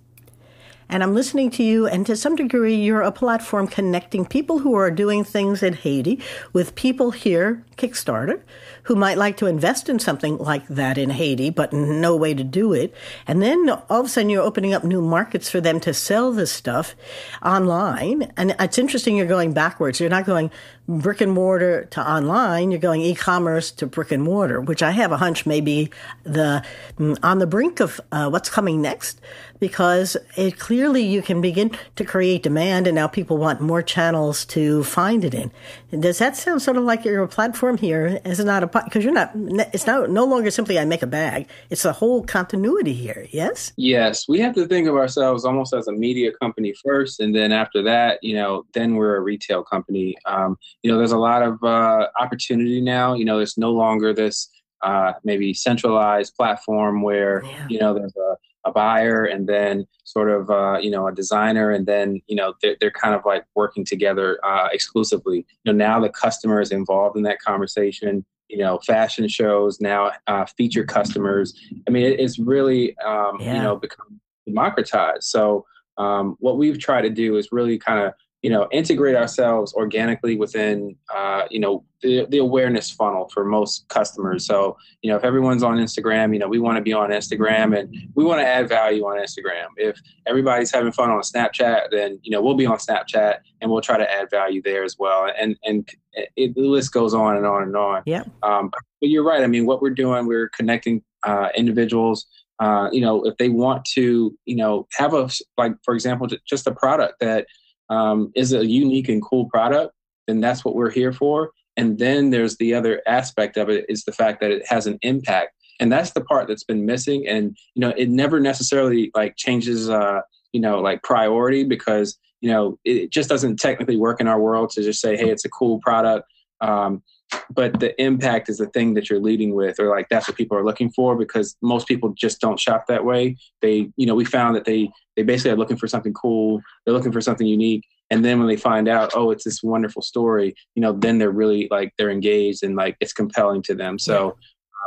and 0.89 1.03
I'm 1.03 1.13
listening 1.13 1.49
to 1.51 1.63
you, 1.63 1.87
and 1.87 2.05
to 2.05 2.15
some 2.15 2.35
degree, 2.35 2.75
you're 2.75 3.01
a 3.01 3.11
platform 3.11 3.67
connecting 3.67 4.25
people 4.25 4.59
who 4.59 4.75
are 4.75 4.91
doing 4.91 5.23
things 5.23 5.63
in 5.63 5.73
Haiti 5.73 6.21
with 6.51 6.75
people 6.75 7.11
here, 7.11 7.63
Kickstarter, 7.77 8.41
who 8.83 8.95
might 8.95 9.17
like 9.17 9.37
to 9.37 9.45
invest 9.45 9.89
in 9.89 9.99
something 9.99 10.37
like 10.37 10.67
that 10.67 10.97
in 10.97 11.09
Haiti, 11.09 11.49
but 11.49 11.73
no 11.73 12.15
way 12.15 12.33
to 12.33 12.43
do 12.43 12.73
it. 12.73 12.93
And 13.25 13.41
then 13.41 13.69
all 13.69 14.01
of 14.01 14.05
a 14.05 14.09
sudden, 14.09 14.29
you're 14.29 14.43
opening 14.43 14.73
up 14.73 14.83
new 14.83 15.01
markets 15.01 15.49
for 15.49 15.61
them 15.61 15.79
to 15.81 15.93
sell 15.93 16.31
this 16.31 16.51
stuff 16.51 16.95
online. 17.43 18.31
And 18.37 18.55
it's 18.59 18.77
interesting 18.77 19.15
you're 19.15 19.25
going 19.25 19.53
backwards. 19.53 19.99
You're 19.99 20.09
not 20.09 20.25
going 20.25 20.51
brick 20.87 21.21
and 21.21 21.31
mortar 21.31 21.85
to 21.85 22.09
online. 22.09 22.71
You're 22.71 22.79
going 22.79 23.01
e-commerce 23.01 23.71
to 23.71 23.87
brick 23.87 24.11
and 24.11 24.21
mortar, 24.21 24.59
which 24.59 24.83
I 24.83 24.91
have 24.91 25.11
a 25.11 25.17
hunch 25.17 25.45
may 25.45 25.61
be 25.61 25.89
the 26.23 26.63
mm, 26.97 27.17
on 27.23 27.39
the 27.39 27.47
brink 27.47 27.79
of 27.79 28.01
uh, 28.11 28.29
what's 28.29 28.49
coming 28.49 28.81
next 28.81 29.21
because 29.59 30.17
it 30.35 30.59
clearly 30.59 31.03
you 31.03 31.21
can 31.21 31.39
begin 31.39 31.71
to 31.95 32.03
create 32.03 32.43
demand 32.43 32.85
and 32.85 32.95
now 32.95 33.07
people 33.07 33.37
want 33.37 33.61
more 33.61 33.81
channels 33.81 34.43
to 34.45 34.83
find 34.83 35.23
it 35.23 35.33
in. 35.33 35.51
Does 35.99 36.17
that 36.17 36.35
sound 36.35 36.61
sort 36.61 36.77
of 36.77 36.83
like 36.83 37.05
your 37.05 37.27
platform 37.27 37.77
here? 37.77 38.19
Is 38.25 38.43
not 38.43 38.63
a, 38.63 38.67
because 38.67 39.03
you're 39.03 39.13
not, 39.13 39.31
it's 39.35 39.85
not, 39.85 40.09
no 40.09 40.25
longer 40.25 40.49
simply 40.49 40.79
I 40.79 40.85
make 40.85 41.03
a 41.03 41.07
bag. 41.07 41.47
It's 41.69 41.85
a 41.85 41.93
whole 41.93 42.23
continuity 42.23 42.93
here. 42.93 43.27
Yes? 43.31 43.73
Yes. 43.77 44.27
We 44.27 44.39
have 44.39 44.55
to 44.55 44.67
think 44.67 44.87
of 44.87 44.95
ourselves 44.95 45.45
almost 45.45 45.73
as 45.73 45.87
a 45.87 45.91
media 45.91 46.31
company 46.41 46.73
first. 46.83 47.19
And 47.19 47.35
then 47.35 47.51
after 47.51 47.83
that, 47.83 48.19
you 48.23 48.33
know, 48.33 48.65
then 48.73 48.95
we're 48.95 49.15
a 49.15 49.21
retail 49.21 49.63
company. 49.63 50.15
Um, 50.25 50.57
you 50.81 50.91
know, 50.91 50.97
there's 50.97 51.11
a 51.11 51.17
lot 51.17 51.43
of 51.43 51.63
uh, 51.63 52.07
opportunity 52.19 52.81
now. 52.81 53.13
You 53.13 53.25
know, 53.25 53.39
it's 53.39 53.57
no 53.57 53.71
longer 53.71 54.13
this 54.13 54.49
uh, 54.81 55.13
maybe 55.23 55.53
centralized 55.53 56.35
platform 56.35 57.01
where, 57.03 57.43
yeah. 57.45 57.67
you 57.69 57.79
know, 57.79 57.93
there's 57.93 58.15
a, 58.15 58.35
a 58.65 58.71
buyer 58.71 59.23
and 59.25 59.47
then 59.47 59.85
sort 60.03 60.29
of 60.29 60.49
uh, 60.49 60.77
you 60.79 60.89
know 60.89 61.07
a 61.07 61.13
designer 61.13 61.71
and 61.71 61.85
then 61.85 62.21
you 62.27 62.35
know 62.35 62.53
they're, 62.61 62.75
they're 62.79 62.91
kind 62.91 63.15
of 63.15 63.21
like 63.25 63.45
working 63.55 63.85
together 63.85 64.39
uh, 64.43 64.69
exclusively 64.71 65.45
you 65.63 65.71
know 65.71 65.73
now 65.73 65.99
the 65.99 66.09
customer 66.09 66.61
is 66.61 66.71
involved 66.71 67.17
in 67.17 67.23
that 67.23 67.39
conversation 67.39 68.25
you 68.53 68.59
know, 68.59 68.77
fashion 68.79 69.27
shows 69.27 69.81
now 69.81 70.11
uh, 70.27 70.45
feature 70.45 70.83
customers. 70.83 71.53
I 71.87 71.91
mean, 71.91 72.05
it, 72.05 72.19
it's 72.19 72.37
really, 72.37 72.95
um, 72.99 73.37
yeah. 73.39 73.55
you 73.55 73.63
know, 73.63 73.75
become 73.75 74.19
democratized. 74.45 75.23
So 75.23 75.65
um, 75.97 76.35
what 76.39 76.57
we've 76.57 76.79
tried 76.79 77.01
to 77.01 77.09
do 77.09 77.35
is 77.37 77.49
really 77.51 77.79
kind 77.79 78.05
of 78.05 78.13
you 78.43 78.49
know 78.49 78.67
integrate 78.71 79.15
ourselves 79.15 79.73
organically 79.73 80.35
within 80.35 80.95
uh, 81.15 81.43
you 81.49 81.59
know 81.59 81.83
the, 82.01 82.27
the 82.29 82.37
awareness 82.37 82.91
funnel 82.91 83.29
for 83.33 83.45
most 83.45 83.87
customers. 83.87 84.45
So 84.45 84.77
you 85.01 85.09
know 85.09 85.15
if 85.15 85.23
everyone's 85.23 85.63
on 85.63 85.77
instagram 85.77 86.33
you 86.33 86.39
know 86.39 86.49
we 86.49 86.59
want 86.59 86.75
to 86.75 86.81
be 86.83 86.93
on 86.93 87.09
instagram 87.09 87.77
and 87.77 87.95
we 88.15 88.25
want 88.25 88.41
to 88.41 88.45
add 88.45 88.67
value 88.67 89.03
on 89.05 89.17
instagram. 89.17 89.67
If 89.77 89.99
everybody's 90.27 90.71
having 90.71 90.91
fun 90.91 91.09
on 91.09 91.21
snapchat 91.21 91.89
then 91.91 92.19
you 92.21 92.31
know 92.31 92.41
we'll 92.41 92.55
be 92.55 92.65
on 92.65 92.77
snapchat 92.77 93.37
and 93.61 93.71
we'll 93.71 93.81
try 93.81 93.97
to 93.97 94.11
add 94.11 94.29
value 94.29 94.61
there 94.61 94.83
as 94.83 94.97
well. 94.99 95.31
And 95.39 95.57
and 95.63 95.89
it, 96.35 96.53
the 96.53 96.61
list 96.61 96.91
goes 96.91 97.13
on 97.13 97.37
and 97.37 97.45
on 97.45 97.63
and 97.63 97.75
on. 97.75 98.03
Yeah. 98.05 98.25
Um, 98.43 98.69
but 98.69 99.09
you're 99.09 99.23
right. 99.23 99.41
I 99.41 99.47
mean 99.47 99.65
what 99.65 99.81
we're 99.81 99.89
doing 99.91 100.27
we're 100.27 100.49
connecting 100.49 101.01
uh, 101.23 101.47
individuals 101.55 102.27
uh, 102.59 102.89
you 102.91 102.99
know 102.99 103.23
if 103.23 103.37
they 103.37 103.47
want 103.47 103.85
to 103.85 104.37
you 104.43 104.55
know 104.57 104.85
have 104.91 105.13
a 105.13 105.29
like 105.57 105.73
for 105.85 105.93
example 105.93 106.27
just 106.45 106.67
a 106.67 106.71
product 106.71 107.21
that 107.21 107.47
um, 107.89 108.31
is 108.35 108.53
a 108.53 108.65
unique 108.65 109.09
and 109.09 109.21
cool 109.21 109.49
product, 109.49 109.93
then 110.27 110.39
that's 110.39 110.63
what 110.63 110.75
we're 110.75 110.89
here 110.89 111.13
for. 111.13 111.51
And 111.75 111.97
then 111.97 112.29
there's 112.29 112.57
the 112.57 112.73
other 112.73 113.01
aspect 113.07 113.57
of 113.57 113.69
it 113.69 113.85
is 113.89 114.03
the 114.03 114.11
fact 114.11 114.41
that 114.41 114.51
it 114.51 114.65
has 114.67 114.87
an 114.87 114.99
impact. 115.01 115.53
And 115.79 115.91
that's 115.91 116.11
the 116.11 116.21
part 116.21 116.47
that's 116.47 116.63
been 116.63 116.85
missing. 116.85 117.27
And, 117.27 117.57
you 117.73 117.81
know, 117.81 117.93
it 117.97 118.09
never 118.09 118.39
necessarily 118.39 119.11
like 119.15 119.35
changes, 119.37 119.89
uh, 119.89 120.21
you 120.51 120.61
know, 120.61 120.79
like 120.79 121.01
priority 121.01 121.63
because, 121.63 122.17
you 122.41 122.49
know, 122.49 122.77
it 122.85 123.09
just 123.11 123.27
doesn't 123.27 123.57
technically 123.57 123.97
work 123.97 124.21
in 124.21 124.27
our 124.27 124.39
world 124.39 124.69
to 124.71 124.83
just 124.83 125.01
say, 125.01 125.17
hey, 125.17 125.29
it's 125.29 125.45
a 125.45 125.49
cool 125.49 125.79
product. 125.79 126.27
Um, 126.61 127.01
but 127.49 127.79
the 127.79 127.99
impact 128.01 128.49
is 128.49 128.57
the 128.57 128.67
thing 128.67 128.93
that 128.93 129.09
you're 129.09 129.19
leading 129.19 129.53
with 129.53 129.79
or 129.79 129.89
like 129.89 130.07
that's 130.09 130.27
what 130.27 130.37
people 130.37 130.57
are 130.57 130.63
looking 130.63 130.91
for 130.91 131.15
because 131.15 131.55
most 131.61 131.87
people 131.87 132.09
just 132.09 132.41
don't 132.41 132.59
shop 132.59 132.87
that 132.87 133.05
way. 133.05 133.37
They 133.61 133.89
you 133.95 134.05
know 134.05 134.15
we 134.15 134.25
found 134.25 134.55
that 134.55 134.65
they 134.65 134.91
they 135.15 135.23
basically 135.23 135.51
are 135.51 135.57
looking 135.57 135.77
for 135.77 135.87
something 135.87 136.13
cool 136.13 136.61
they're 136.85 136.93
looking 136.93 137.11
for 137.11 137.21
something 137.21 137.45
unique 137.45 137.85
and 138.09 138.25
then 138.25 138.39
when 138.39 138.47
they 138.47 138.57
find 138.57 138.87
out 138.87 139.11
oh 139.15 139.31
it's 139.31 139.43
this 139.43 139.61
wonderful 139.61 140.01
story 140.01 140.55
you 140.75 140.81
know 140.81 140.93
then 140.93 141.17
they're 141.17 141.31
really 141.31 141.67
like 141.69 141.93
they're 141.97 142.09
engaged 142.09 142.63
and 142.63 142.75
like 142.75 142.97
it's 142.99 143.13
compelling 143.13 143.61
to 143.63 143.75
them. 143.75 143.99
So 143.99 144.35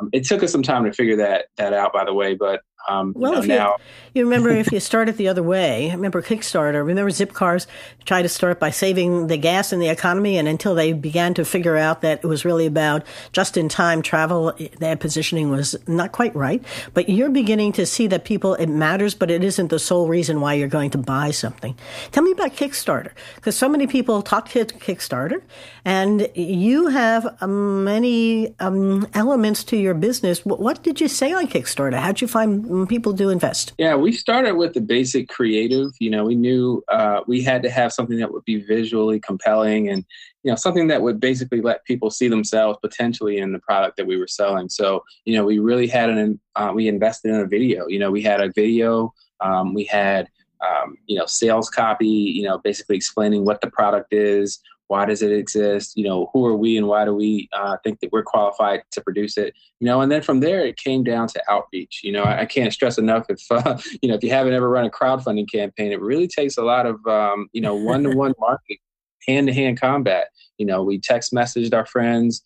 um, 0.00 0.08
it 0.12 0.24
took 0.24 0.42
us 0.42 0.52
some 0.52 0.62
time 0.62 0.84
to 0.84 0.92
figure 0.92 1.16
that 1.16 1.46
that 1.56 1.72
out 1.72 1.92
by 1.92 2.04
the 2.04 2.14
way 2.14 2.34
but 2.34 2.60
um, 2.88 3.12
well, 3.16 3.32
you 3.32 3.36
know, 3.36 3.42
if 3.42 3.48
now, 3.48 3.76
you, 4.14 4.20
you 4.20 4.24
remember 4.24 4.50
if 4.50 4.70
you 4.72 4.80
start 4.86 5.08
it 5.08 5.16
the 5.16 5.28
other 5.28 5.42
way, 5.42 5.90
remember 5.90 6.22
Kickstarter, 6.22 6.84
remember 6.84 7.10
Zipcars 7.10 7.66
tried 8.04 8.22
to 8.22 8.28
start 8.28 8.60
by 8.60 8.70
saving 8.70 9.26
the 9.26 9.36
gas 9.36 9.72
in 9.72 9.80
the 9.80 9.88
economy, 9.88 10.38
and 10.38 10.48
until 10.48 10.74
they 10.74 10.92
began 10.92 11.34
to 11.34 11.44
figure 11.44 11.76
out 11.76 12.02
that 12.02 12.20
it 12.22 12.26
was 12.26 12.44
really 12.44 12.66
about 12.66 13.04
just 13.32 13.56
in 13.56 13.68
time 13.68 14.02
travel, 14.02 14.52
their 14.78 14.96
positioning 14.96 15.50
was 15.50 15.76
not 15.86 16.12
quite 16.12 16.34
right. 16.34 16.64
But 16.94 17.08
you're 17.08 17.30
beginning 17.30 17.72
to 17.72 17.86
see 17.86 18.06
that 18.08 18.24
people, 18.24 18.54
it 18.54 18.68
matters, 18.68 19.14
but 19.14 19.30
it 19.30 19.42
isn't 19.42 19.68
the 19.68 19.78
sole 19.78 20.08
reason 20.08 20.40
why 20.40 20.54
you're 20.54 20.68
going 20.68 20.90
to 20.90 20.98
buy 20.98 21.30
something. 21.30 21.76
Tell 22.12 22.22
me 22.22 22.32
about 22.32 22.54
Kickstarter, 22.54 23.10
because 23.36 23.56
so 23.56 23.68
many 23.68 23.86
people 23.86 24.22
talk 24.22 24.48
to 24.50 24.64
Kickstarter, 24.64 25.42
and 25.84 26.28
you 26.34 26.88
have 26.88 27.36
um, 27.40 27.84
many 27.84 28.54
um, 28.60 29.06
elements 29.14 29.64
to 29.64 29.76
your 29.76 29.94
business. 29.94 30.44
What, 30.44 30.60
what 30.60 30.82
did 30.82 31.00
you 31.00 31.08
say 31.08 31.32
on 31.32 31.46
Kickstarter? 31.46 31.98
How'd 31.98 32.20
you 32.20 32.28
find 32.28 32.64
people 32.84 33.12
do 33.12 33.30
invest? 33.30 33.72
Yeah, 33.78 33.94
we 33.94 34.12
started 34.12 34.56
with 34.56 34.74
the 34.74 34.80
basic 34.80 35.28
creative. 35.28 35.92
You 36.00 36.10
know, 36.10 36.24
we 36.24 36.34
knew 36.34 36.82
uh, 36.88 37.20
we 37.26 37.42
had 37.42 37.62
to 37.62 37.70
have 37.70 37.92
something 37.92 38.18
that 38.18 38.32
would 38.32 38.44
be 38.44 38.60
visually 38.62 39.20
compelling 39.20 39.88
and, 39.88 40.04
you 40.42 40.50
know, 40.50 40.56
something 40.56 40.88
that 40.88 41.00
would 41.00 41.20
basically 41.20 41.60
let 41.60 41.84
people 41.84 42.10
see 42.10 42.28
themselves 42.28 42.78
potentially 42.82 43.38
in 43.38 43.52
the 43.52 43.60
product 43.60 43.96
that 43.96 44.06
we 44.06 44.18
were 44.18 44.26
selling. 44.26 44.68
So, 44.68 45.04
you 45.24 45.36
know, 45.36 45.44
we 45.44 45.60
really 45.60 45.86
had 45.86 46.10
an, 46.10 46.40
uh, 46.56 46.72
we 46.74 46.88
invested 46.88 47.30
in 47.30 47.40
a 47.40 47.46
video. 47.46 47.86
You 47.86 48.00
know, 48.00 48.10
we 48.10 48.22
had 48.22 48.40
a 48.40 48.52
video, 48.52 49.14
um, 49.40 49.72
we 49.72 49.84
had, 49.84 50.28
um, 50.66 50.96
you 51.06 51.18
know, 51.18 51.26
sales 51.26 51.70
copy, 51.70 52.06
you 52.06 52.42
know, 52.42 52.58
basically 52.58 52.96
explaining 52.96 53.44
what 53.44 53.60
the 53.60 53.70
product 53.70 54.12
is, 54.12 54.60
why 54.88 55.04
does 55.04 55.22
it 55.22 55.32
exist? 55.32 55.96
You 55.96 56.04
know, 56.04 56.30
who 56.32 56.46
are 56.46 56.56
we 56.56 56.76
and 56.76 56.86
why 56.86 57.04
do 57.04 57.14
we 57.14 57.48
uh, 57.52 57.76
think 57.82 58.00
that 58.00 58.12
we're 58.12 58.22
qualified 58.22 58.82
to 58.92 59.00
produce 59.00 59.36
it? 59.36 59.54
You 59.80 59.86
know, 59.86 60.00
and 60.00 60.10
then 60.10 60.22
from 60.22 60.40
there 60.40 60.64
it 60.64 60.76
came 60.76 61.02
down 61.02 61.28
to 61.28 61.42
outreach. 61.48 62.00
You 62.04 62.12
know, 62.12 62.22
I, 62.22 62.40
I 62.40 62.46
can't 62.46 62.72
stress 62.72 62.98
enough 62.98 63.26
if 63.28 63.40
uh, 63.50 63.78
you 64.02 64.08
know 64.08 64.14
if 64.14 64.22
you 64.22 64.30
haven't 64.30 64.54
ever 64.54 64.68
run 64.68 64.84
a 64.84 64.90
crowdfunding 64.90 65.50
campaign, 65.50 65.92
it 65.92 66.00
really 66.00 66.28
takes 66.28 66.56
a 66.56 66.62
lot 66.62 66.86
of 66.86 67.04
um, 67.06 67.48
you 67.52 67.60
know 67.60 67.74
one 67.74 68.04
to 68.04 68.10
one 68.10 68.34
marketing, 68.38 68.78
hand 69.26 69.48
to 69.48 69.52
hand 69.52 69.80
combat. 69.80 70.28
You 70.58 70.66
know, 70.66 70.82
we 70.82 70.98
text 70.98 71.32
messaged 71.32 71.74
our 71.74 71.86
friends, 71.86 72.42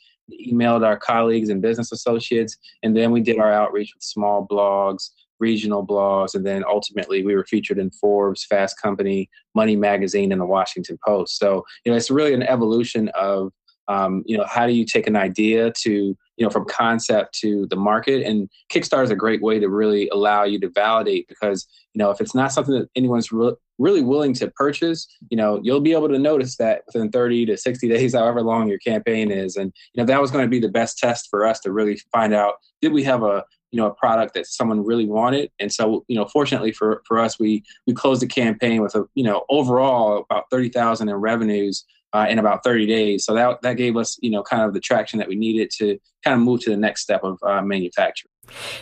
emailed 0.48 0.84
our 0.84 0.96
colleagues 0.96 1.48
and 1.48 1.62
business 1.62 1.92
associates, 1.92 2.56
and 2.82 2.96
then 2.96 3.10
we 3.10 3.20
did 3.20 3.38
our 3.38 3.52
outreach 3.52 3.92
with 3.94 4.02
small 4.02 4.46
blogs 4.50 5.10
regional 5.40 5.86
blogs, 5.86 6.34
and 6.34 6.46
then 6.46 6.64
ultimately 6.68 7.24
we 7.24 7.34
were 7.34 7.44
featured 7.44 7.78
in 7.78 7.90
Forbes, 7.90 8.44
Fast 8.44 8.80
Company, 8.80 9.28
Money 9.54 9.76
Magazine, 9.76 10.32
and 10.32 10.40
the 10.40 10.46
Washington 10.46 10.98
Post. 11.04 11.38
So 11.38 11.64
you 11.84 11.90
know, 11.90 11.96
it's 11.96 12.10
really 12.10 12.34
an 12.34 12.42
evolution 12.42 13.08
of 13.14 13.52
um, 13.90 14.22
you 14.24 14.38
know 14.38 14.44
how 14.48 14.66
do 14.66 14.72
you 14.72 14.84
take 14.84 15.08
an 15.08 15.16
idea 15.16 15.72
to 15.82 15.90
you 15.90 16.46
know 16.46 16.48
from 16.50 16.64
concept 16.64 17.34
to 17.40 17.66
the 17.70 17.76
market 17.76 18.24
and 18.24 18.48
kickstarter 18.72 19.02
is 19.02 19.10
a 19.10 19.16
great 19.16 19.42
way 19.42 19.58
to 19.58 19.68
really 19.68 20.08
allow 20.10 20.44
you 20.44 20.60
to 20.60 20.70
validate 20.70 21.26
because 21.28 21.66
you 21.92 21.98
know 21.98 22.10
if 22.10 22.20
it's 22.20 22.34
not 22.34 22.52
something 22.52 22.74
that 22.74 22.88
anyone's 22.94 23.32
re- 23.32 23.56
really 23.78 24.02
willing 24.02 24.32
to 24.34 24.48
purchase 24.52 25.08
you 25.28 25.36
know 25.36 25.60
you'll 25.64 25.80
be 25.80 25.92
able 25.92 26.08
to 26.08 26.20
notice 26.20 26.56
that 26.56 26.82
within 26.86 27.10
30 27.10 27.46
to 27.46 27.56
60 27.56 27.88
days 27.88 28.14
however 28.16 28.42
long 28.42 28.68
your 28.68 28.78
campaign 28.78 29.30
is 29.30 29.56
and 29.56 29.72
you 29.92 30.00
know 30.00 30.06
that 30.06 30.20
was 30.20 30.30
going 30.30 30.44
to 30.44 30.48
be 30.48 30.60
the 30.60 30.68
best 30.68 30.96
test 30.96 31.26
for 31.28 31.44
us 31.44 31.58
to 31.60 31.72
really 31.72 32.00
find 32.12 32.32
out 32.32 32.54
did 32.80 32.92
we 32.92 33.02
have 33.02 33.24
a 33.24 33.44
you 33.70 33.80
know 33.80 33.86
a 33.86 33.94
product 33.94 34.34
that 34.34 34.46
someone 34.46 34.84
really 34.84 35.06
wanted. 35.06 35.50
And 35.58 35.72
so 35.72 36.04
you 36.08 36.16
know 36.16 36.26
fortunately 36.26 36.72
for 36.72 37.02
for 37.06 37.18
us 37.18 37.38
we 37.38 37.62
we 37.86 37.94
closed 37.94 38.22
the 38.22 38.26
campaign 38.26 38.82
with 38.82 38.94
a 38.94 39.04
you 39.14 39.24
know 39.24 39.44
overall 39.48 40.26
about 40.30 40.44
30,000 40.50 41.08
in 41.08 41.14
revenues 41.16 41.84
uh, 42.12 42.26
in 42.28 42.38
about 42.38 42.64
30 42.64 42.86
days. 42.86 43.24
So 43.24 43.34
that 43.34 43.62
that 43.62 43.76
gave 43.76 43.96
us 43.96 44.18
you 44.20 44.30
know 44.30 44.42
kind 44.42 44.62
of 44.62 44.74
the 44.74 44.80
traction 44.80 45.18
that 45.18 45.28
we 45.28 45.36
needed 45.36 45.70
to 45.78 45.98
kind 46.24 46.34
of 46.34 46.40
move 46.40 46.60
to 46.62 46.70
the 46.70 46.76
next 46.76 47.02
step 47.02 47.22
of 47.24 47.38
uh, 47.42 47.62
manufacturing 47.62 48.29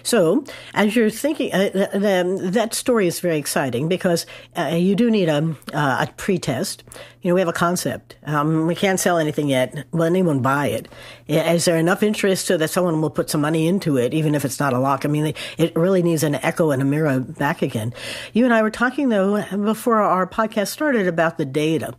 so, 0.03 0.45
as 0.75 0.97
you're 0.97 1.11
thinking, 1.11 1.53
uh, 1.53 1.71
the, 1.93 2.51
that 2.53 2.75
story 2.75 3.07
is 3.07 3.21
very 3.21 3.39
exciting 3.39 3.89
because 3.89 4.27
uh, 4.57 4.67
you 4.75 4.95
do 4.95 5.11
need 5.11 5.29
a, 5.29 5.57
uh, 5.73 6.07
a 6.07 6.13
pre-test. 6.17 6.85
You 7.23 7.31
know, 7.31 7.35
we 7.35 7.41
have 7.41 7.49
a 7.49 7.53
concept. 7.53 8.17
Um, 8.25 8.67
we 8.67 8.75
can't 8.75 9.01
sell 9.01 9.19
anything 9.19 9.49
yet. 9.49 9.87
Will 9.93 10.05
anyone 10.05 10.41
buy 10.41 10.69
it? 10.69 10.89
Is 11.27 11.65
there 11.65 11.77
enough 11.77 12.03
interest 12.03 12.47
so 12.47 12.57
that 12.57 12.71
someone 12.71 13.01
will 13.03 13.11
put 13.11 13.29
some 13.29 13.41
money 13.41 13.67
into 13.67 13.97
it, 13.97 14.15
even 14.15 14.35
if 14.35 14.45
it's 14.45 14.61
not 14.61 14.73
a 14.73 14.79
lock? 14.79 15.05
I 15.05 15.09
mean, 15.09 15.35
it 15.59 15.77
really 15.77 16.03
needs 16.03 16.23
an 16.23 16.37
echo 16.37 16.71
and 16.71 16.81
a 16.81 16.85
mirror 16.85 17.21
back 17.21 17.61
again. 17.61 17.93
You 18.33 18.45
and 18.45 18.55
I 18.55 18.63
were 18.63 18.71
talking, 18.71 19.09
though, 19.09 19.45
before 19.57 20.01
our 20.01 20.27
podcast 20.27 20.69
started 20.69 21.07
about 21.07 21.39
the 21.39 21.45
data, 21.45 21.95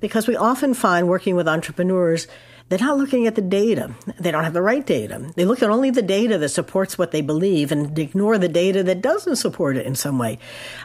because 0.00 0.26
we 0.26 0.36
often 0.36 0.74
find 0.74 1.08
working 1.08 1.36
with 1.36 1.48
entrepreneurs– 1.48 2.26
they're 2.70 2.78
not 2.78 2.98
looking 2.98 3.26
at 3.26 3.34
the 3.34 3.42
data. 3.42 3.92
They 4.20 4.30
don't 4.30 4.44
have 4.44 4.52
the 4.52 4.62
right 4.62 4.86
data. 4.86 5.32
They 5.34 5.44
look 5.44 5.60
at 5.60 5.70
only 5.70 5.90
the 5.90 6.02
data 6.02 6.38
that 6.38 6.50
supports 6.50 6.96
what 6.96 7.10
they 7.10 7.20
believe 7.20 7.72
and 7.72 7.98
ignore 7.98 8.38
the 8.38 8.48
data 8.48 8.84
that 8.84 9.02
doesn't 9.02 9.36
support 9.36 9.76
it 9.76 9.84
in 9.86 9.96
some 9.96 10.18
way. 10.18 10.38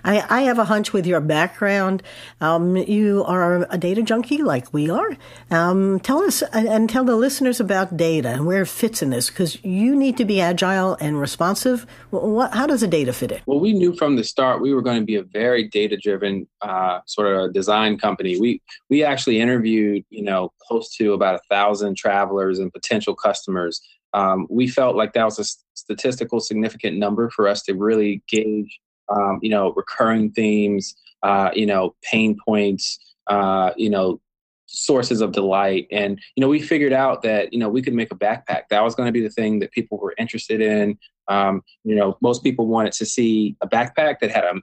I, 0.03 0.25
I 0.27 0.41
have 0.41 0.57
a 0.57 0.65
hunch 0.65 0.93
with 0.93 1.05
your 1.05 1.21
background, 1.21 2.01
um, 2.41 2.75
you 2.75 3.23
are 3.25 3.67
a 3.69 3.77
data 3.77 4.01
junkie 4.01 4.41
like 4.41 4.73
we 4.73 4.89
are. 4.89 5.15
Um, 5.51 5.99
tell 5.99 6.23
us 6.23 6.41
and 6.51 6.89
tell 6.89 7.03
the 7.03 7.15
listeners 7.15 7.59
about 7.59 7.95
data 7.95 8.29
and 8.29 8.47
where 8.47 8.63
it 8.63 8.67
fits 8.67 9.03
in 9.03 9.11
this 9.11 9.29
because 9.29 9.63
you 9.63 9.95
need 9.95 10.17
to 10.17 10.25
be 10.25 10.41
agile 10.41 10.97
and 10.99 11.19
responsive. 11.19 11.85
What, 12.09 12.51
how 12.51 12.65
does 12.65 12.81
the 12.81 12.87
data 12.87 13.13
fit 13.13 13.31
in? 13.31 13.41
Well, 13.45 13.59
we 13.59 13.73
knew 13.73 13.95
from 13.95 14.15
the 14.15 14.23
start 14.23 14.59
we 14.59 14.73
were 14.73 14.81
going 14.81 14.99
to 14.99 15.05
be 15.05 15.17
a 15.17 15.23
very 15.23 15.67
data 15.67 15.97
driven 15.97 16.47
uh, 16.61 17.01
sort 17.05 17.27
of 17.27 17.53
design 17.53 17.99
company. 17.99 18.39
We, 18.39 18.59
we 18.89 19.03
actually 19.03 19.39
interviewed, 19.39 20.03
you 20.09 20.23
know, 20.23 20.51
close 20.67 20.89
to 20.95 21.13
about 21.13 21.35
a 21.35 21.41
thousand 21.47 21.74
thousand 21.75 21.97
travelers 21.97 22.59
and 22.59 22.71
potential 22.71 23.15
customers. 23.15 23.81
Um, 24.13 24.47
we 24.49 24.67
felt 24.67 24.95
like 24.95 25.13
that 25.13 25.25
was 25.25 25.39
a 25.39 25.45
statistical 25.73 26.39
significant 26.39 26.97
number 26.97 27.29
for 27.29 27.47
us 27.47 27.63
to 27.63 27.73
really 27.73 28.23
gauge, 28.27 28.79
um, 29.09 29.39
you 29.41 29.49
know, 29.49 29.73
recurring 29.75 30.31
themes, 30.31 30.95
uh, 31.23 31.49
you 31.53 31.65
know, 31.65 31.95
pain 32.01 32.37
points, 32.45 32.97
uh, 33.27 33.71
you 33.75 33.89
know, 33.89 34.21
sources 34.67 35.21
of 35.21 35.31
delight. 35.31 35.87
And, 35.91 36.19
you 36.35 36.41
know, 36.41 36.47
we 36.47 36.61
figured 36.61 36.93
out 36.93 37.23
that, 37.23 37.51
you 37.51 37.59
know, 37.59 37.69
we 37.69 37.81
could 37.81 37.93
make 37.93 38.11
a 38.11 38.15
backpack. 38.15 38.63
That 38.69 38.83
was 38.83 38.95
going 38.95 39.07
to 39.07 39.13
be 39.13 39.21
the 39.21 39.29
thing 39.29 39.59
that 39.59 39.71
people 39.71 39.97
were 39.97 40.15
interested 40.17 40.61
in. 40.61 40.97
Um, 41.27 41.61
you 41.83 41.95
know, 41.95 42.17
most 42.21 42.43
people 42.43 42.67
wanted 42.67 42.93
to 42.93 43.05
see 43.05 43.57
a 43.61 43.67
backpack 43.67 44.19
that 44.21 44.31
had 44.31 44.43
a 44.43 44.61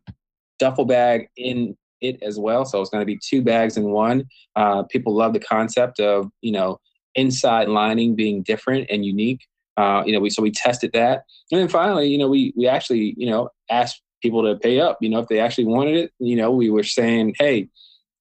duffel 0.59 0.87
bag 0.87 1.29
in 1.37 1.77
it 2.01 2.23
as 2.23 2.39
well. 2.39 2.65
So 2.65 2.81
it's 2.81 2.91
going 2.91 3.03
to 3.03 3.07
be 3.07 3.19
two 3.19 3.43
bags 3.43 3.77
in 3.77 3.85
one. 3.91 4.25
Uh, 4.57 4.83
people 4.85 5.15
love 5.15 5.35
the 5.35 5.41
concept 5.41 6.01
of, 6.01 6.31
you 6.41 6.53
know, 6.53 6.79
inside 7.15 7.69
lining 7.69 8.15
being 8.15 8.43
different 8.43 8.89
and 8.91 9.05
unique. 9.05 9.47
Uh, 9.77 10.03
you 10.05 10.13
know, 10.13 10.21
we 10.21 10.31
so 10.31 10.43
we 10.43 10.51
tested 10.51 10.93
that, 10.93 11.25
and 11.51 11.61
then 11.61 11.69
finally, 11.69 12.09
you 12.09 12.19
know, 12.19 12.29
we 12.29 12.53
we 12.57 12.67
actually 12.67 13.15
you 13.17 13.29
know 13.31 13.49
asked 13.71 14.03
people 14.23 14.43
to 14.43 14.59
pay 14.59 14.81
up. 14.81 14.99
You 15.01 15.09
know, 15.09 15.19
if 15.19 15.29
they 15.29 15.41
actually 15.41 15.65
wanted 15.65 15.97
it, 15.97 16.13
you 16.19 16.37
know, 16.37 16.51
we 16.51 16.71
were 16.71 16.85
saying, 16.85 17.35
hey, 17.39 17.69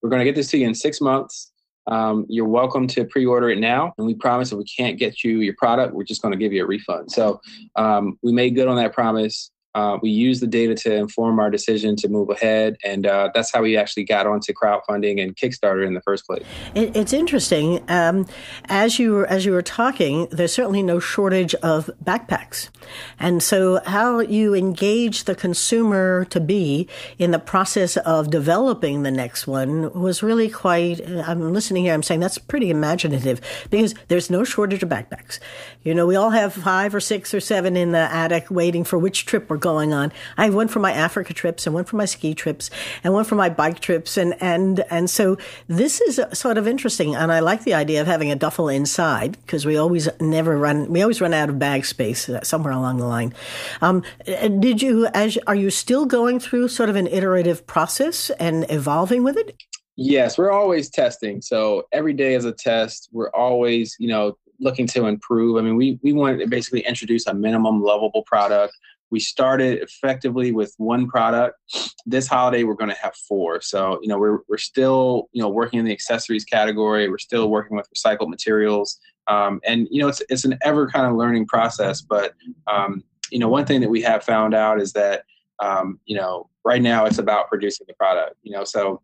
we're 0.01 0.09
going 0.09 0.21
to 0.21 0.25
get 0.25 0.35
this 0.35 0.49
to 0.51 0.57
you 0.57 0.67
in 0.67 0.73
six 0.73 0.99
months. 1.01 1.51
um, 1.87 2.25
you're 2.29 2.47
welcome 2.47 2.87
to 2.87 3.05
pre-order 3.05 3.49
it 3.49 3.59
now. 3.59 3.93
And 3.97 4.05
we 4.05 4.13
promise 4.13 4.51
if 4.51 4.57
we 4.57 4.65
can't 4.65 4.99
get 4.99 5.23
you 5.23 5.39
your 5.39 5.55
product, 5.57 5.93
we're 5.93 6.03
just 6.03 6.21
going 6.21 6.31
to 6.31 6.37
give 6.37 6.53
you 6.53 6.63
a 6.63 6.67
refund. 6.67 7.11
So 7.11 7.41
um, 7.75 8.19
we 8.21 8.31
made 8.31 8.55
good 8.55 8.67
on 8.67 8.77
that 8.77 8.93
promise. 8.93 9.51
Uh, 9.73 9.97
we 10.01 10.09
use 10.09 10.41
the 10.41 10.47
data 10.47 10.75
to 10.75 10.93
inform 10.93 11.39
our 11.39 11.49
decision 11.49 11.95
to 11.95 12.09
move 12.09 12.29
ahead, 12.29 12.75
and 12.83 13.05
uh, 13.05 13.29
that's 13.33 13.51
how 13.51 13.61
we 13.61 13.77
actually 13.77 14.03
got 14.03 14.27
onto 14.27 14.51
crowdfunding 14.51 15.21
and 15.21 15.35
Kickstarter 15.37 15.85
in 15.87 15.93
the 15.93 16.01
first 16.01 16.25
place. 16.25 16.43
It, 16.75 16.95
it's 16.95 17.13
interesting. 17.13 17.81
Um, 17.87 18.27
as 18.65 18.99
you 18.99 19.13
were 19.13 19.27
as 19.27 19.45
you 19.45 19.53
were 19.53 19.61
talking, 19.61 20.27
there's 20.29 20.53
certainly 20.53 20.83
no 20.83 20.99
shortage 20.99 21.55
of 21.55 21.89
backpacks, 22.03 22.69
and 23.17 23.41
so 23.41 23.79
how 23.85 24.19
you 24.19 24.53
engage 24.53 25.23
the 25.23 25.35
consumer 25.35 26.25
to 26.25 26.41
be 26.41 26.89
in 27.17 27.31
the 27.31 27.39
process 27.39 27.95
of 27.97 28.29
developing 28.29 29.03
the 29.03 29.11
next 29.11 29.47
one 29.47 29.93
was 29.93 30.21
really 30.21 30.49
quite. 30.49 30.99
I'm 31.07 31.53
listening 31.53 31.85
here. 31.85 31.93
I'm 31.93 32.03
saying 32.03 32.19
that's 32.19 32.37
pretty 32.37 32.71
imaginative 32.71 33.39
because 33.69 33.95
there's 34.09 34.29
no 34.29 34.43
shortage 34.43 34.83
of 34.83 34.89
backpacks. 34.89 35.39
You 35.83 35.95
know, 35.95 36.05
we 36.05 36.17
all 36.17 36.31
have 36.31 36.53
five 36.53 36.93
or 36.93 36.99
six 36.99 37.33
or 37.33 37.39
seven 37.39 37.77
in 37.77 37.93
the 37.93 37.99
attic 37.99 38.51
waiting 38.51 38.83
for 38.83 38.99
which 38.99 39.25
trip 39.25 39.49
we're 39.49 39.60
going 39.61 39.93
on. 39.93 40.11
I 40.37 40.45
have 40.45 40.55
one 40.55 40.67
for 40.67 40.79
my 40.79 40.91
Africa 40.91 41.33
trips 41.33 41.65
and 41.65 41.73
one 41.73 41.85
for 41.85 41.95
my 41.95 42.05
ski 42.05 42.33
trips 42.33 42.69
and 43.03 43.13
one 43.13 43.23
for 43.23 43.35
my 43.35 43.47
bike 43.47 43.79
trips. 43.79 44.17
And, 44.17 44.35
and, 44.41 44.83
and 44.89 45.09
so 45.09 45.37
this 45.67 46.01
is 46.01 46.19
sort 46.33 46.57
of 46.57 46.67
interesting. 46.67 47.15
And 47.15 47.31
I 47.31 47.39
like 47.39 47.63
the 47.63 47.73
idea 47.73 48.01
of 48.01 48.07
having 48.07 48.31
a 48.31 48.35
duffel 48.35 48.67
inside 48.67 49.37
because 49.45 49.65
we 49.65 49.77
always 49.77 50.09
never 50.19 50.57
run, 50.57 50.91
we 50.91 51.01
always 51.01 51.21
run 51.21 51.33
out 51.33 51.49
of 51.49 51.57
bag 51.57 51.85
space 51.85 52.27
uh, 52.27 52.41
somewhere 52.41 52.73
along 52.73 52.97
the 52.97 53.05
line. 53.05 53.33
Um, 53.81 54.03
did 54.25 54.81
you, 54.81 55.07
as, 55.13 55.37
are 55.47 55.55
you 55.55 55.69
still 55.69 56.05
going 56.05 56.39
through 56.39 56.67
sort 56.67 56.89
of 56.89 56.95
an 56.95 57.07
iterative 57.07 57.65
process 57.65 58.29
and 58.31 58.65
evolving 58.69 59.23
with 59.23 59.37
it? 59.37 59.55
Yes, 59.95 60.37
we're 60.37 60.51
always 60.51 60.89
testing. 60.89 61.41
So 61.41 61.83
every 61.91 62.13
day 62.13 62.33
is 62.33 62.45
a 62.45 62.51
test. 62.51 63.09
We're 63.11 63.29
always, 63.31 63.95
you 63.99 64.07
know, 64.07 64.37
looking 64.59 64.87
to 64.87 65.05
improve. 65.07 65.57
I 65.57 65.61
mean, 65.61 65.75
we 65.75 65.99
we 66.01 66.13
wanted 66.13 66.39
to 66.39 66.47
basically 66.47 66.81
introduce 66.81 67.27
a 67.27 67.33
minimum 67.33 67.81
lovable 67.81 68.23
product 68.23 68.77
we 69.11 69.19
started 69.19 69.79
effectively 69.81 70.51
with 70.51 70.73
one 70.77 71.07
product. 71.07 71.57
This 72.05 72.27
holiday, 72.27 72.63
we're 72.63 72.75
going 72.75 72.89
to 72.89 73.01
have 73.01 73.15
four. 73.15 73.61
So, 73.61 73.99
you 74.01 74.07
know, 74.07 74.17
we're, 74.17 74.39
we're 74.47 74.57
still, 74.57 75.29
you 75.33 75.41
know, 75.41 75.49
working 75.49 75.79
in 75.79 75.85
the 75.85 75.91
accessories 75.91 76.45
category. 76.45 77.09
We're 77.09 77.17
still 77.17 77.49
working 77.49 77.77
with 77.77 77.87
recycled 77.95 78.29
materials. 78.29 78.97
Um, 79.27 79.61
and, 79.65 79.87
you 79.91 80.01
know, 80.01 80.07
it's, 80.07 80.21
it's 80.29 80.45
an 80.45 80.57
ever 80.63 80.87
kind 80.89 81.05
of 81.05 81.15
learning 81.15 81.45
process. 81.45 82.01
But, 82.01 82.33
um, 82.71 83.03
you 83.31 83.39
know, 83.39 83.49
one 83.49 83.65
thing 83.65 83.81
that 83.81 83.89
we 83.89 84.01
have 84.01 84.23
found 84.23 84.53
out 84.53 84.81
is 84.81 84.93
that, 84.93 85.23
um, 85.59 85.99
you 86.05 86.17
know, 86.17 86.49
right 86.65 86.81
now 86.81 87.05
it's 87.05 87.19
about 87.19 87.49
producing 87.49 87.85
the 87.87 87.93
product, 87.93 88.35
you 88.43 88.51
know, 88.51 88.63
so, 88.63 89.01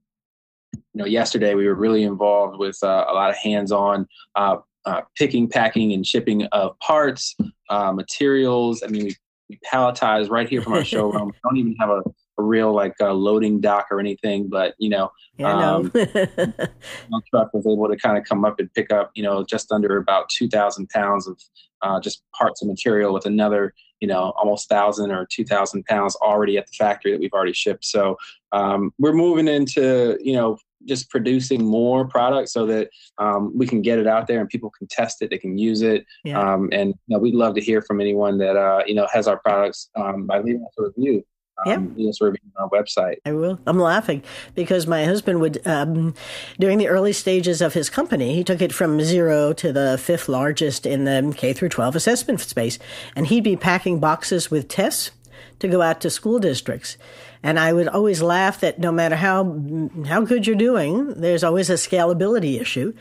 you 0.73 1.03
know, 1.03 1.05
yesterday 1.05 1.53
we 1.53 1.67
were 1.67 1.75
really 1.75 2.03
involved 2.03 2.57
with 2.57 2.77
uh, 2.81 3.05
a 3.07 3.13
lot 3.13 3.29
of 3.29 3.35
hands-on 3.37 4.07
uh, 4.35 4.57
uh, 4.85 5.01
picking, 5.15 5.47
packing, 5.47 5.93
and 5.93 6.05
shipping 6.05 6.45
of 6.45 6.77
parts, 6.79 7.35
uh, 7.69 7.91
materials. 7.91 8.81
I 8.83 8.87
mean, 8.87 9.05
we 9.05 9.15
we 9.50 9.60
palletize 9.72 10.30
right 10.30 10.48
here 10.48 10.62
from 10.62 10.74
our 10.74 10.84
showroom. 10.86 11.27
we 11.27 11.34
don't 11.44 11.58
even 11.58 11.75
have 11.80 11.89
a, 11.89 12.01
a 12.38 12.44
real 12.44 12.74
like 12.74 12.94
uh, 13.00 13.13
loading 13.13 13.60
dock 13.60 13.88
or 13.92 14.00
anything, 14.00 14.48
but 14.50 14.75
you 14.77 14.89
know, 14.89 15.12
yeah, 15.38 15.74
um, 15.74 15.92
truck 17.30 17.54
was 17.54 17.66
able 17.66 17.88
to 17.88 17.98
kind 17.98 18.18
of 18.18 18.24
come 18.24 18.46
up 18.46 18.60
and 18.60 18.74
pick 18.74 18.92
up, 18.92 19.12
you 19.16 19.24
know, 19.24 19.44
just 19.44 19.72
under 19.72 19.98
about 19.98 20.30
two 20.30 20.48
thousand 20.48 20.89
pounds 20.89 21.27
of 21.27 21.39
uh, 21.82 22.00
just 22.00 22.24
parts 22.38 22.62
and 22.62 22.70
material 22.70 23.13
with 23.13 23.25
another, 23.25 23.74
you 24.00 24.08
know, 24.08 24.34
almost 24.38 24.70
thousand 24.70 25.12
or 25.12 25.25
two 25.30 25.46
thousand 25.46 25.86
pounds 25.86 26.16
already 26.18 26.58
at 26.58 26.68
the 26.68 26.74
factory 26.74 27.12
that 27.12 27.20
we've 27.20 27.34
already 27.34 27.54
shipped. 27.54 27.86
So 27.86 28.18
um, 28.51 28.92
we're 28.98 29.13
moving 29.13 29.48
into, 29.48 30.18
you 30.22 30.34
know, 30.34 30.58
just 30.88 31.10
producing 31.10 31.64
more 31.64 32.07
products 32.07 32.53
so 32.53 32.66
that 32.66 32.90
um, 33.18 33.51
we 33.55 33.68
can 33.68 33.81
get 33.81 34.00
it 34.00 34.07
out 34.07 34.27
there 34.27 34.40
and 34.40 34.50
people 34.50 34.70
can 34.70 34.88
test 34.88 35.22
it, 35.22 35.29
they 35.29 35.38
can 35.38 35.57
use 35.57 35.81
it. 35.81 36.05
Yeah. 36.24 36.40
Um, 36.40 36.70
and 36.72 36.90
you 37.07 37.16
know, 37.16 37.20
we'd 37.20 37.35
love 37.35 37.55
to 37.55 37.61
hear 37.61 37.81
from 37.81 38.01
anyone 38.01 38.38
that 38.40 38.55
uh, 38.55 38.83
you 38.85 38.96
know 38.96 39.07
has 39.11 39.27
our 39.27 39.38
products 39.40 39.90
um, 39.96 40.25
by 40.25 40.40
leaving 40.40 40.64
us 40.64 40.74
a 40.79 40.83
review. 40.83 41.24
Yeah. 41.66 41.74
Um, 41.74 41.96
yeah. 41.98 42.05
You 42.05 42.14
know, 42.22 42.27
on 42.27 42.38
our 42.57 42.70
website. 42.70 43.16
I 43.25 43.33
will. 43.33 43.59
I'm 43.66 43.79
laughing 43.79 44.24
because 44.53 44.85
my 44.85 45.05
husband 45.05 45.42
would, 45.42 45.66
um, 45.66 46.14
during 46.59 46.77
the 46.77 46.88
early 46.88 47.14
stages 47.14 47.61
of 47.61 47.74
his 47.74 47.90
company, 47.90 48.35
he 48.35 48.44
took 48.44 48.61
it 48.61 48.74
from 48.74 49.01
zero 49.01 49.53
to 49.53 49.74
the 49.74 49.98
fifth 49.98 50.29
largest 50.29 50.85
in 50.85 51.05
the 51.05 51.33
K 51.35 51.53
through 51.53 51.70
12 51.70 51.96
assessment 51.96 52.42
space, 52.42 52.77
and 53.16 53.27
he'd 53.27 53.44
be 53.44 53.55
packing 53.55 54.00
boxes 54.00 54.51
with 54.51 54.68
tests 54.68 55.11
to 55.59 55.68
go 55.68 55.81
out 55.81 56.01
to 56.01 56.09
school 56.09 56.40
districts. 56.40 56.98
And 57.43 57.59
I 57.59 57.71
would 57.73 57.87
always 57.87 58.21
laugh 58.21 58.61
that 58.61 58.79
no 58.79 58.91
matter 58.91 59.15
how 59.15 59.59
how 60.07 60.21
good 60.21 60.47
you're 60.47 60.55
doing, 60.55 61.13
there's 61.13 61.43
always 61.43 61.69
a 61.69 61.73
scalability 61.73 62.59
issue. 62.59 62.93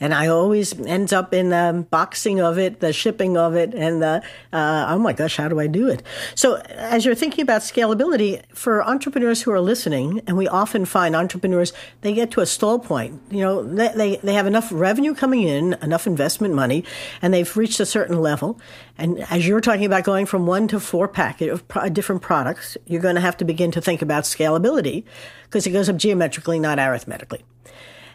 And 0.00 0.12
I 0.12 0.26
always 0.26 0.78
ends 0.80 1.12
up 1.12 1.32
in 1.32 1.50
the 1.50 1.86
boxing 1.90 2.40
of 2.40 2.58
it, 2.58 2.80
the 2.80 2.92
shipping 2.92 3.36
of 3.36 3.54
it, 3.54 3.74
and 3.74 4.02
the 4.02 4.22
uh, 4.52 4.86
oh 4.88 4.98
my 4.98 5.12
gosh, 5.12 5.36
how 5.36 5.48
do 5.48 5.60
I 5.60 5.66
do 5.66 5.88
it? 5.88 6.02
So 6.34 6.56
as 6.70 7.04
you're 7.04 7.14
thinking 7.14 7.42
about 7.42 7.62
scalability 7.62 8.42
for 8.54 8.82
entrepreneurs 8.82 9.42
who 9.42 9.52
are 9.52 9.60
listening, 9.60 10.20
and 10.26 10.36
we 10.36 10.48
often 10.48 10.84
find 10.84 11.14
entrepreneurs 11.14 11.72
they 12.00 12.12
get 12.12 12.30
to 12.32 12.40
a 12.40 12.46
stall 12.46 12.78
point. 12.78 13.20
You 13.30 13.40
know, 13.40 13.62
they 13.62 13.88
they, 13.88 14.16
they 14.16 14.34
have 14.34 14.46
enough 14.46 14.68
revenue 14.72 15.14
coming 15.14 15.42
in, 15.42 15.74
enough 15.74 16.06
investment 16.06 16.54
money, 16.54 16.84
and 17.22 17.32
they've 17.32 17.56
reached 17.56 17.80
a 17.80 17.86
certain 17.86 18.20
level. 18.20 18.60
And 18.98 19.20
as 19.30 19.46
you're 19.46 19.60
talking 19.60 19.84
about 19.84 20.04
going 20.04 20.26
from 20.26 20.46
one 20.46 20.68
to 20.68 20.80
four 20.80 21.08
packet 21.08 21.50
of 21.50 21.66
pro- 21.68 21.88
different 21.88 22.22
products, 22.22 22.76
you're 22.86 23.02
going 23.02 23.16
to 23.16 23.20
have 23.20 23.36
to 23.38 23.44
begin 23.44 23.70
to 23.72 23.80
think 23.80 24.02
about 24.02 24.24
scalability 24.24 25.04
because 25.44 25.66
it 25.66 25.70
goes 25.70 25.88
up 25.88 25.96
geometrically, 25.96 26.58
not 26.58 26.78
arithmetically. 26.78 27.44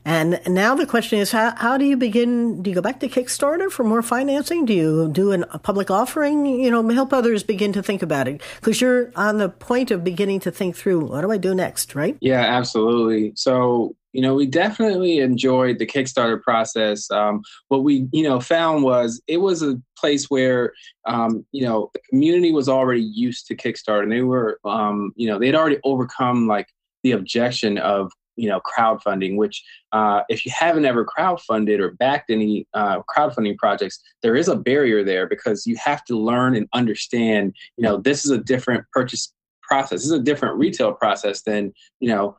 And 0.09 0.39
now 0.47 0.73
the 0.73 0.87
question 0.87 1.19
is, 1.19 1.31
how, 1.31 1.53
how 1.55 1.77
do 1.77 1.85
you 1.85 1.95
begin? 1.95 2.63
Do 2.63 2.71
you 2.71 2.75
go 2.75 2.81
back 2.81 2.99
to 3.01 3.07
Kickstarter 3.07 3.69
for 3.69 3.83
more 3.83 4.01
financing? 4.01 4.65
Do 4.65 4.73
you 4.73 5.07
do 5.11 5.31
an, 5.33 5.45
a 5.51 5.59
public 5.59 5.91
offering? 5.91 6.47
You 6.47 6.71
know, 6.71 6.89
help 6.89 7.13
others 7.13 7.43
begin 7.43 7.73
to 7.73 7.83
think 7.83 8.01
about 8.01 8.27
it 8.27 8.41
because 8.55 8.81
you're 8.81 9.11
on 9.15 9.37
the 9.37 9.49
point 9.49 9.91
of 9.91 10.03
beginning 10.03 10.39
to 10.39 10.51
think 10.51 10.75
through 10.75 11.05
what 11.05 11.21
do 11.21 11.29
I 11.29 11.37
do 11.37 11.53
next, 11.53 11.93
right? 11.93 12.17
Yeah, 12.21 12.41
absolutely. 12.41 13.33
So 13.35 13.95
you 14.11 14.23
know, 14.23 14.33
we 14.33 14.47
definitely 14.47 15.19
enjoyed 15.19 15.77
the 15.77 15.85
Kickstarter 15.85 16.41
process. 16.41 17.11
Um, 17.11 17.43
what 17.67 17.83
we, 17.83 18.07
you 18.11 18.23
know, 18.23 18.39
found 18.39 18.81
was 18.81 19.21
it 19.27 19.37
was 19.37 19.61
a 19.61 19.79
place 19.95 20.27
where, 20.31 20.73
um, 21.05 21.45
you 21.51 21.63
know, 21.63 21.91
the 21.93 21.99
community 22.09 22.51
was 22.51 22.67
already 22.67 23.03
used 23.03 23.45
to 23.45 23.55
Kickstarter, 23.55 24.01
and 24.01 24.11
they 24.11 24.23
were, 24.23 24.59
um, 24.65 25.13
you 25.15 25.27
know, 25.27 25.37
they'd 25.37 25.53
already 25.53 25.77
overcome 25.83 26.47
like 26.47 26.67
the 27.03 27.11
objection 27.11 27.77
of 27.77 28.11
you 28.39 28.47
know 28.47 28.61
crowdfunding 28.61 29.35
which 29.35 29.63
uh, 29.91 30.21
if 30.29 30.45
you 30.45 30.51
haven't 30.55 30.85
ever 30.85 31.05
crowdfunded 31.05 31.79
or 31.79 31.91
backed 31.91 32.29
any 32.29 32.67
uh, 32.73 33.01
crowdfunding 33.09 33.57
projects 33.57 33.99
there 34.23 34.35
is 34.35 34.47
a 34.47 34.55
barrier 34.55 35.03
there 35.03 35.27
because 35.27 35.67
you 35.67 35.75
have 35.75 36.03
to 36.05 36.17
learn 36.17 36.55
and 36.55 36.67
understand 36.73 37.53
you 37.77 37.83
know 37.83 37.97
this 37.97 38.25
is 38.25 38.31
a 38.31 38.37
different 38.37 38.85
purchase 38.93 39.33
process. 39.69 40.01
This 40.01 40.05
is 40.05 40.11
a 40.11 40.19
different 40.19 40.57
retail 40.57 40.91
process 40.91 41.43
than 41.43 41.71
you 42.01 42.09
know 42.09 42.35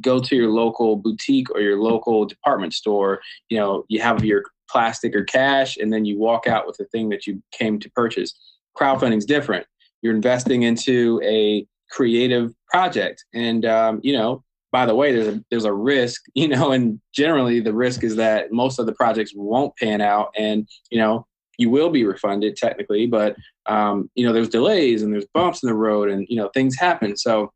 go 0.00 0.18
to 0.20 0.36
your 0.36 0.50
local 0.50 0.96
boutique 0.96 1.50
or 1.54 1.60
your 1.60 1.80
local 1.80 2.26
department 2.26 2.74
store. 2.74 3.20
You 3.48 3.58
know 3.58 3.84
you 3.88 4.00
have 4.02 4.24
your 4.24 4.42
plastic 4.68 5.14
or 5.14 5.24
cash 5.24 5.76
and 5.76 5.92
then 5.92 6.04
you 6.04 6.18
walk 6.18 6.46
out 6.46 6.66
with 6.66 6.76
the 6.76 6.86
thing 6.86 7.08
that 7.10 7.26
you 7.26 7.42
came 7.52 7.78
to 7.78 7.90
purchase. 7.90 8.34
Crowdfunding 8.76 9.18
is 9.18 9.26
different. 9.26 9.66
You're 10.02 10.14
investing 10.14 10.62
into 10.62 11.20
a 11.24 11.66
creative 11.90 12.52
project 12.68 13.24
and 13.32 13.64
um, 13.64 14.00
you 14.02 14.12
know 14.12 14.42
by 14.72 14.86
the 14.86 14.94
way 14.94 15.12
there's 15.12 15.28
a 15.28 15.44
there's 15.50 15.64
a 15.64 15.72
risk 15.72 16.22
you 16.34 16.48
know 16.48 16.72
and 16.72 17.00
generally 17.12 17.60
the 17.60 17.74
risk 17.74 18.02
is 18.02 18.16
that 18.16 18.52
most 18.52 18.78
of 18.78 18.86
the 18.86 18.94
projects 18.94 19.32
won't 19.34 19.76
pan 19.76 20.00
out 20.00 20.32
and 20.36 20.68
you 20.90 20.98
know 20.98 21.26
you 21.58 21.70
will 21.70 21.90
be 21.90 22.04
refunded 22.04 22.56
technically 22.56 23.06
but 23.06 23.36
um, 23.66 24.10
you 24.14 24.26
know 24.26 24.32
there's 24.32 24.48
delays 24.48 25.02
and 25.02 25.12
there's 25.12 25.26
bumps 25.34 25.62
in 25.62 25.68
the 25.68 25.74
road 25.74 26.10
and 26.10 26.26
you 26.28 26.36
know 26.36 26.48
things 26.48 26.76
happen 26.76 27.16
so 27.16 27.52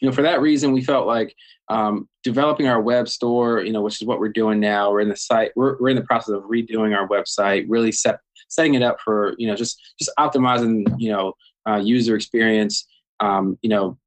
you 0.00 0.08
know, 0.08 0.14
for 0.14 0.22
that 0.22 0.40
reason, 0.40 0.72
we 0.72 0.82
felt 0.82 1.06
like 1.06 1.34
um, 1.68 2.08
developing 2.22 2.68
our 2.68 2.80
web 2.80 3.08
store, 3.08 3.62
you 3.62 3.72
know, 3.72 3.82
which 3.82 4.00
is 4.00 4.06
what 4.06 4.20
we're 4.20 4.28
doing 4.28 4.60
now. 4.60 4.90
We're 4.90 5.00
in 5.00 5.08
the 5.08 5.16
site, 5.16 5.52
we're, 5.56 5.76
we're 5.78 5.88
in 5.88 5.96
the 5.96 6.04
process 6.04 6.34
of 6.34 6.44
redoing 6.44 6.96
our 6.96 7.08
website, 7.08 7.66
really 7.68 7.92
set, 7.92 8.20
setting 8.48 8.74
it 8.74 8.82
up 8.82 8.98
for, 9.04 9.34
you 9.38 9.46
know, 9.46 9.56
just 9.56 9.80
just 9.98 10.10
optimizing, 10.18 10.86
you 10.98 11.10
know, 11.10 11.32
uh, 11.68 11.76
user 11.76 12.14
experience. 12.14 12.86
Um, 13.20 13.58
you 13.62 13.68
know, 13.68 13.98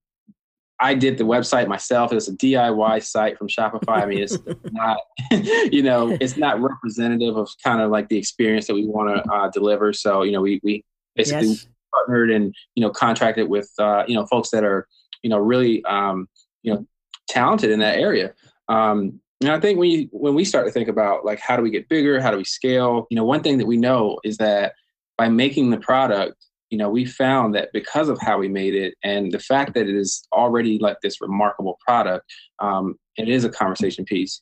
I 0.81 0.95
did 0.95 1.17
the 1.17 1.23
website 1.23 1.67
myself. 1.67 2.11
It's 2.11 2.27
a 2.27 2.33
DIY 2.33 3.03
site 3.03 3.37
from 3.37 3.47
Shopify. 3.47 4.01
I 4.01 4.05
mean, 4.05 4.19
it's 4.19 4.37
not, 4.71 4.97
you 5.71 5.83
know, 5.83 6.17
it's 6.19 6.37
not 6.37 6.59
representative 6.59 7.37
of 7.37 7.49
kind 7.63 7.81
of 7.81 7.91
like 7.91 8.09
the 8.09 8.17
experience 8.17 8.67
that 8.67 8.73
we 8.73 8.85
want 8.85 9.15
to 9.15 9.31
uh, 9.31 9.49
deliver. 9.49 9.93
So, 9.93 10.23
you 10.23 10.31
know, 10.31 10.41
we 10.41 10.59
we 10.63 10.83
basically 11.15 11.49
yes. 11.49 11.67
partnered 11.93 12.31
and 12.31 12.53
you 12.75 12.81
know 12.81 12.89
contracted 12.89 13.47
with 13.47 13.69
uh, 13.79 14.03
you 14.07 14.15
know 14.15 14.25
folks 14.25 14.49
that 14.49 14.63
are 14.63 14.87
you 15.21 15.29
know, 15.29 15.37
really, 15.37 15.83
um, 15.85 16.27
you 16.63 16.73
know, 16.73 16.85
talented 17.27 17.71
in 17.71 17.79
that 17.79 17.97
area. 17.97 18.33
Um, 18.67 19.19
and 19.41 19.51
I 19.51 19.59
think 19.59 19.79
when 19.79 19.89
you, 19.89 20.09
when 20.11 20.35
we 20.35 20.45
start 20.45 20.65
to 20.65 20.71
think 20.71 20.87
about 20.87 21.25
like 21.25 21.39
how 21.39 21.57
do 21.57 21.63
we 21.63 21.71
get 21.71 21.89
bigger, 21.89 22.21
how 22.21 22.31
do 22.31 22.37
we 22.37 22.43
scale, 22.43 23.07
you 23.09 23.15
know, 23.15 23.23
one 23.23 23.41
thing 23.41 23.57
that 23.57 23.65
we 23.65 23.77
know 23.77 24.19
is 24.23 24.37
that 24.37 24.73
by 25.17 25.29
making 25.29 25.69
the 25.69 25.77
product, 25.77 26.35
you 26.71 26.77
know, 26.77 26.89
we 26.89 27.05
found 27.05 27.53
that 27.53 27.69
because 27.73 28.09
of 28.09 28.17
how 28.19 28.39
we 28.39 28.47
made 28.47 28.73
it 28.73 28.95
and 29.03 29.31
the 29.31 29.39
fact 29.39 29.73
that 29.75 29.87
it 29.87 29.95
is 29.95 30.25
already 30.31 30.79
like 30.79 30.97
this 31.03 31.21
remarkable 31.21 31.77
product, 31.85 32.25
um, 32.59 32.95
it 33.17 33.29
is 33.29 33.43
a 33.43 33.49
conversation 33.49 34.05
piece. 34.05 34.41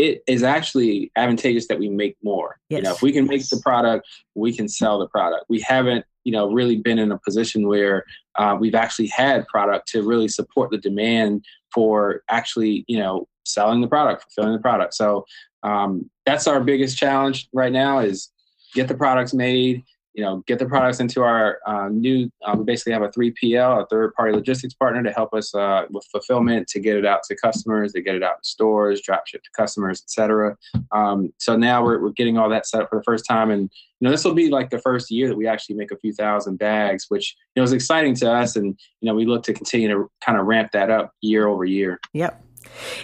it 0.00 0.22
is 0.26 0.42
actually 0.42 1.12
advantageous 1.16 1.68
that 1.68 1.78
we 1.78 1.88
make 1.88 2.16
more. 2.22 2.58
Yes. 2.70 2.78
You 2.78 2.82
know, 2.84 2.92
if 2.92 3.02
we 3.02 3.12
can 3.12 3.26
make 3.26 3.46
the 3.50 3.60
product, 3.62 4.08
we 4.34 4.56
can 4.56 4.66
sell 4.66 4.98
the 4.98 5.08
product. 5.08 5.44
We 5.50 5.60
haven't, 5.60 6.06
you 6.24 6.32
know, 6.32 6.50
really 6.50 6.76
been 6.76 6.98
in 6.98 7.12
a 7.12 7.18
position 7.18 7.68
where 7.68 8.06
uh, 8.36 8.56
we've 8.58 8.74
actually 8.74 9.08
had 9.08 9.46
product 9.46 9.88
to 9.88 10.02
really 10.02 10.28
support 10.28 10.70
the 10.70 10.78
demand 10.78 11.44
for 11.74 12.22
actually, 12.30 12.86
you 12.88 12.98
know, 12.98 13.28
selling 13.44 13.82
the 13.82 13.88
product, 13.88 14.22
fulfilling 14.22 14.56
the 14.56 14.62
product. 14.62 14.94
So 14.94 15.26
um, 15.62 16.08
that's 16.24 16.46
our 16.46 16.60
biggest 16.60 16.96
challenge 16.96 17.48
right 17.52 17.72
now 17.72 17.98
is 17.98 18.30
get 18.74 18.88
the 18.88 18.94
products 18.94 19.34
made, 19.34 19.84
you 20.14 20.24
know, 20.24 20.42
get 20.46 20.58
the 20.58 20.66
products 20.66 21.00
into 21.00 21.22
our 21.22 21.58
uh, 21.66 21.88
new. 21.88 22.30
Uh, 22.44 22.54
we 22.58 22.64
basically 22.64 22.92
have 22.92 23.02
a 23.02 23.08
3PL, 23.08 23.82
a 23.82 23.86
third-party 23.86 24.32
logistics 24.32 24.74
partner, 24.74 25.02
to 25.02 25.12
help 25.12 25.32
us 25.32 25.54
uh, 25.54 25.84
with 25.90 26.04
fulfillment, 26.10 26.66
to 26.68 26.80
get 26.80 26.96
it 26.96 27.06
out 27.06 27.22
to 27.24 27.36
customers, 27.36 27.92
to 27.92 28.02
get 28.02 28.14
it 28.14 28.22
out 28.22 28.42
to 28.42 28.48
stores, 28.48 29.00
drop 29.00 29.26
ship 29.26 29.42
to 29.42 29.50
customers, 29.56 30.02
etc. 30.02 30.56
Um, 30.92 31.32
so 31.38 31.56
now 31.56 31.84
we're, 31.84 32.00
we're 32.00 32.10
getting 32.10 32.38
all 32.38 32.48
that 32.50 32.66
set 32.66 32.82
up 32.82 32.90
for 32.90 32.98
the 32.98 33.04
first 33.04 33.24
time, 33.24 33.50
and 33.50 33.62
you 33.62 34.06
know, 34.06 34.10
this 34.10 34.24
will 34.24 34.34
be 34.34 34.48
like 34.48 34.70
the 34.70 34.80
first 34.80 35.10
year 35.10 35.28
that 35.28 35.36
we 35.36 35.46
actually 35.46 35.76
make 35.76 35.90
a 35.90 35.96
few 35.96 36.12
thousand 36.12 36.58
bags, 36.58 37.06
which 37.08 37.36
you 37.54 37.60
know 37.60 37.64
is 37.64 37.72
exciting 37.72 38.14
to 38.16 38.32
us, 38.32 38.56
and 38.56 38.78
you 39.00 39.06
know, 39.06 39.14
we 39.14 39.26
look 39.26 39.42
to 39.44 39.52
continue 39.52 39.88
to 39.88 40.10
kind 40.24 40.38
of 40.38 40.46
ramp 40.46 40.72
that 40.72 40.90
up 40.90 41.12
year 41.20 41.46
over 41.46 41.64
year. 41.64 42.00
Yep. 42.14 42.42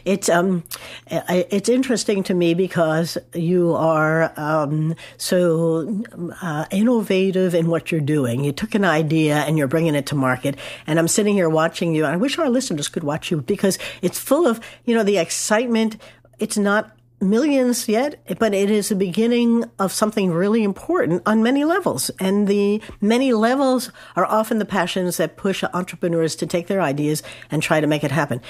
It's 0.05 0.29
um, 0.29 0.65
it's 1.07 1.69
interesting 1.69 2.23
to 2.25 2.35
me 2.35 2.55
because 2.55 3.19
you 3.35 3.75
are 3.75 4.33
um, 4.39 4.95
so 5.17 6.05
uh, 6.43 6.67
innovative 6.71 7.55
in 7.55 7.69
what 7.69 7.91
you're 7.91 8.01
doing. 8.01 8.45
You 8.45 8.53
took 8.53 8.75
an 8.75 8.85
idea 8.85 9.37
and 9.39 9.59
you're 9.59 9.69
bringing 9.69 9.95
it 9.95 10.07
to 10.07 10.15
market. 10.15 10.57
And 10.87 10.99
I'm 10.99 11.09
sitting 11.09 11.35
here 11.35 11.49
watching 11.49 11.95
you. 11.95 12.05
I 12.05 12.17
wish 12.17 12.39
our 12.39 12.51
listeners 12.51 12.89
could 12.89 13.05
watch 13.05 13.31
you 13.31 13.43
because 13.43 13.79
it's 14.03 14.19
full 14.19 14.47
of 14.47 14.61
you 14.85 14.95
know 14.95 15.03
the 15.05 15.19
excitement. 15.19 15.97
It's 16.39 16.59
not 16.59 16.97
millions 17.21 17.89
yet, 17.89 18.21
but 18.39 18.53
it 18.55 18.71
is 18.71 18.89
the 18.89 18.95
beginning 18.95 19.65
of 19.79 19.93
something 19.93 20.33
really 20.33 20.63
important 20.63 21.23
on 21.27 21.43
many 21.43 21.65
levels. 21.65 22.11
And 22.21 22.47
the 22.47 22.83
many 23.01 23.33
levels 23.33 23.91
are 24.17 24.27
often 24.27 24.59
the 24.59 24.65
passions 24.65 25.17
that 25.17 25.37
push 25.37 25.65
entrepreneurs 25.73 26.37
to 26.37 26.47
take 26.47 26.67
their 26.67 26.83
ideas 26.83 27.23
and 27.51 27.63
try 27.63 27.81
to 27.81 27.87
make 27.87 28.05
it 28.05 28.11
happen. 28.11 28.41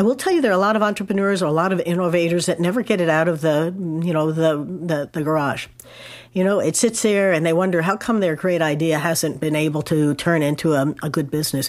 I 0.00 0.02
will 0.02 0.14
tell 0.14 0.32
you 0.32 0.40
there 0.40 0.50
are 0.50 0.54
a 0.54 0.56
lot 0.56 0.76
of 0.76 0.82
entrepreneurs 0.82 1.42
or 1.42 1.46
a 1.46 1.52
lot 1.52 1.74
of 1.74 1.80
innovators 1.80 2.46
that 2.46 2.58
never 2.58 2.80
get 2.80 3.02
it 3.02 3.10
out 3.10 3.28
of 3.28 3.42
the, 3.42 3.66
you 4.02 4.14
know, 4.14 4.32
the, 4.32 4.56
the, 4.56 5.10
the 5.12 5.22
garage. 5.22 5.66
You 6.32 6.42
know, 6.42 6.58
it 6.58 6.74
sits 6.74 7.02
there 7.02 7.32
and 7.32 7.44
they 7.44 7.52
wonder 7.52 7.82
how 7.82 7.98
come 7.98 8.20
their 8.20 8.34
great 8.34 8.62
idea 8.62 8.98
hasn't 8.98 9.40
been 9.40 9.54
able 9.54 9.82
to 9.82 10.14
turn 10.14 10.40
into 10.40 10.72
a, 10.72 10.94
a 11.02 11.10
good 11.10 11.30
business 11.30 11.68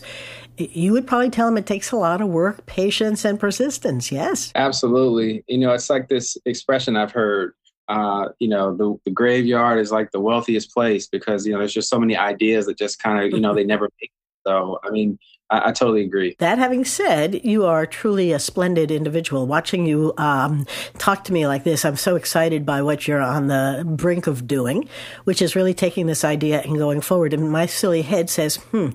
you 0.58 0.92
would 0.92 1.08
probably 1.08 1.30
tell 1.30 1.48
them 1.48 1.58
it 1.58 1.66
takes 1.66 1.92
a 1.92 1.96
lot 1.96 2.22
of 2.22 2.28
work, 2.28 2.66
patience, 2.68 3.26
and 3.26 3.40
persistence. 3.40 4.12
Yes. 4.12 4.52
Absolutely. 4.56 5.44
You 5.48 5.58
know, 5.58 5.74
it's 5.74 5.90
like 5.90 6.08
this 6.08 6.38
expression 6.46 6.96
I've 6.96 7.12
heard. 7.12 7.54
Uh, 7.88 8.30
you 8.40 8.48
know, 8.48 8.76
the, 8.76 8.96
the 9.04 9.12
graveyard 9.12 9.80
is 9.80 9.92
like 9.92 10.12
the 10.12 10.20
wealthiest 10.20 10.72
place 10.72 11.08
because, 11.08 11.46
you 11.46 11.52
know, 11.52 11.60
there's 11.60 11.74
just 11.74 11.90
so 11.90 12.00
many 12.00 12.16
ideas 12.16 12.68
that 12.68 12.78
just 12.78 13.00
kind 13.00 13.26
of, 13.26 13.32
you 13.32 13.40
know, 13.40 13.54
they 13.54 13.64
never 13.66 13.90
make. 14.00 14.12
So, 14.46 14.80
I 14.84 14.92
mean, 14.92 15.20
I, 15.52 15.70
I, 15.70 15.72
totally 15.74 16.04
agree. 16.04 16.36
That 16.40 16.58
having 16.58 16.86
said, 16.86 17.44
you 17.44 17.66
are 17.66 17.86
truly 17.86 18.32
a 18.32 18.40
splendid 18.40 18.90
individual. 18.90 19.46
Watching 19.46 19.86
you 19.86 20.14
um, 20.18 20.66
talk 20.98 21.26
to 21.26 21.34
me 21.34 21.46
like 21.46 21.64
this, 21.64 21.84
I'm 21.86 21.98
so 21.98 22.16
excited 22.16 22.66
by 22.66 22.82
what 22.82 23.08
you're 23.08 23.22
on 23.22 23.48
the 23.48 23.84
brink 23.86 24.28
of 24.28 24.48
doing, 24.48 24.88
which 25.26 25.42
is 25.42 25.56
really 25.56 25.74
taking 25.74 26.08
this 26.08 26.24
idea 26.24 26.62
and 26.62 26.78
going 26.78 27.02
forward. 27.02 27.34
And 27.34 27.52
my 27.52 27.66
silly 27.66 28.02
head 28.02 28.30
says, 28.30 28.56
hmm, 28.56 28.90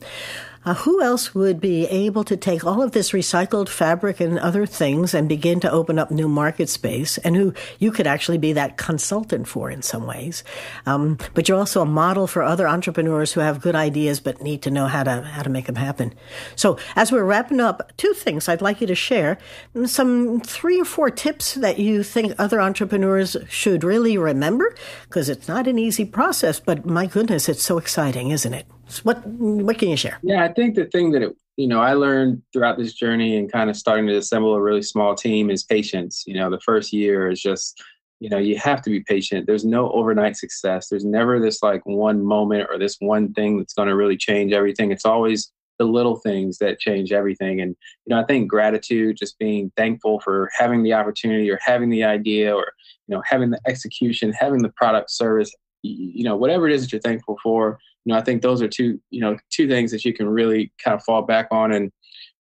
uh, 0.67 0.75
who 0.75 1.01
else 1.01 1.35
would 1.35 1.61
be 1.61 1.87
able 1.87 2.25
to 2.25 2.37
take 2.37 2.65
all 2.65 2.83
of 2.83 2.91
this 2.91 3.13
recycled 3.13 3.69
fabric 3.69 4.19
and 4.19 4.39
other 4.41 4.67
things 4.67 5.15
and 5.15 5.29
begin 5.29 5.61
to 5.61 5.71
open 5.71 5.99
up 5.99 6.11
new 6.11 6.29
market 6.29 6.69
space 6.69 7.19
and 7.19 7.37
who 7.37 7.55
you 7.79 7.93
could 7.93 8.07
actually 8.07 8.37
be 8.37 8.53
that 8.53 8.77
consultant 8.77 9.47
for 9.47 9.71
in 9.71 9.81
some 9.81 10.07
ways? 10.07 10.43
Um, 10.85 11.19
but 11.35 11.49
you're 11.49 11.57
also 11.57 11.83
a 11.83 11.87
model 11.87 12.27
for 12.27 12.43
other 12.43 12.67
entrepreneurs 12.67 13.33
who 13.33 13.41
have 13.41 13.61
good 13.61 13.77
ideas 13.77 14.19
but 14.19 14.43
need 14.43 14.61
to 14.63 14.71
know 14.71 14.87
how 14.87 15.05
to, 15.05 15.23
how 15.23 15.43
to 15.43 15.51
make 15.51 15.67
them 15.67 15.77
happen. 15.77 16.13
So 16.57 16.79
as 16.97 17.13
we're 17.13 17.25
wrapping 17.25 17.61
up, 17.61 17.93
two 17.97 18.13
things 18.13 18.49
I'd 18.49 18.61
like 18.61 18.81
you 18.81 18.89
to 18.89 18.95
share. 18.97 19.39
Some 19.85 20.41
three 20.41 20.81
or 20.81 20.85
four 20.85 21.11
tips 21.11 21.55
that 21.55 21.79
you 21.79 22.03
think 22.03 22.35
other 22.39 22.61
entrepreneurs 22.61 23.37
should 23.49 23.85
really 23.85 24.19
remember 24.19 24.75
because 25.05 25.29
it's 25.29 25.47
not 25.47 25.69
an 25.69 25.79
easy 25.79 26.05
process, 26.05 26.59
but 26.59 26.85
my 26.85 27.07
goodness, 27.07 27.49
it's 27.49 27.63
so 27.63 27.79
exciting, 27.79 28.31
isn't 28.31 28.53
it? 28.53 28.67
What 29.03 29.27
what 29.27 29.79
can 29.79 29.89
you 29.89 29.97
share? 29.97 30.19
Yeah, 30.23 30.45
I 30.45 30.53
think 30.53 30.77
the 30.77 30.87
thing 30.87 31.11
that 31.13 31.23
it, 31.23 31.37
you 31.57 31.67
know 31.67 31.81
I 31.81 31.95
learned 31.95 32.43
throughout 32.53 32.79
this 32.79 32.95
journey 32.95 33.37
and 33.37 33.51
kind 33.51 33.69
of 33.69 33.77
starting 33.77 34.07
to 34.07 34.17
assemble 34.17 34.55
a 34.55 34.61
really 34.61 34.83
small 34.83 35.15
team 35.15 35.51
is 35.51 35.65
patience. 35.65 36.25
You 36.27 36.35
know, 36.35 36.51
the 36.51 36.61
first 36.61 36.93
year 36.93 37.29
is 37.29 37.41
just 37.41 37.83
you 38.21 38.31
know 38.31 38.39
you 38.39 38.59
have 38.59 38.83
to 38.83 38.91
be 38.91 39.01
patient. 39.01 39.47
There's 39.47 39.65
no 39.65 39.91
overnight 39.91 40.37
success. 40.37 40.89
There's 40.89 41.05
never 41.05 41.41
this 41.41 41.63
like 41.63 41.85
one 41.85 42.25
moment 42.25 42.69
or 42.71 42.79
this 42.79 42.97
one 43.01 43.33
thing 43.33 43.59
that's 43.59 43.75
going 43.75 43.89
to 43.89 43.97
really 43.97 44.17
change 44.17 44.53
everything. 44.53 44.93
It's 44.93 45.05
always 45.05 45.51
the 45.79 45.85
little 45.85 46.17
things 46.17 46.59
that 46.59 46.79
change 46.79 47.13
everything. 47.13 47.61
And 47.61 47.77
you 48.07 48.15
know, 48.15 48.21
I 48.21 48.25
think 48.25 48.49
gratitude, 48.49 49.17
just 49.17 49.39
being 49.39 49.73
thankful 49.77 50.21
for 50.21 50.49
having 50.57 50.85
the 50.85 50.95
opportunity 50.95 51.51
or 51.51 51.59
having 51.61 51.91
the 51.91 52.05
idea 52.05 52.55
or 52.55 52.73
you 53.09 53.17
know 53.17 53.23
having 53.27 53.51
the 53.51 53.61
execution, 53.67 54.33
having 54.33 54.63
the 54.63 54.73
product 54.77 55.11
service, 55.11 55.53
you 55.83 56.23
know, 56.23 56.37
whatever 56.37 56.69
it 56.69 56.73
is 56.73 56.83
that 56.83 56.93
you're 56.93 57.01
thankful 57.01 57.37
for 57.43 57.79
you 58.07 58.13
know, 58.13 58.19
I 58.19 58.23
think 58.23 58.41
those 58.41 58.63
are 58.63 58.69
two, 58.69 59.01
you 59.11 59.21
know, 59.21 59.37
two 59.51 59.67
things 59.69 59.91
that 59.91 60.05
you 60.05 60.15
can 60.15 60.29
really 60.29 60.73
kind 60.83 60.95
of 60.95 61.03
fall 61.03 61.23
back 61.23 61.49
on. 61.51 61.73
And, 61.73 61.91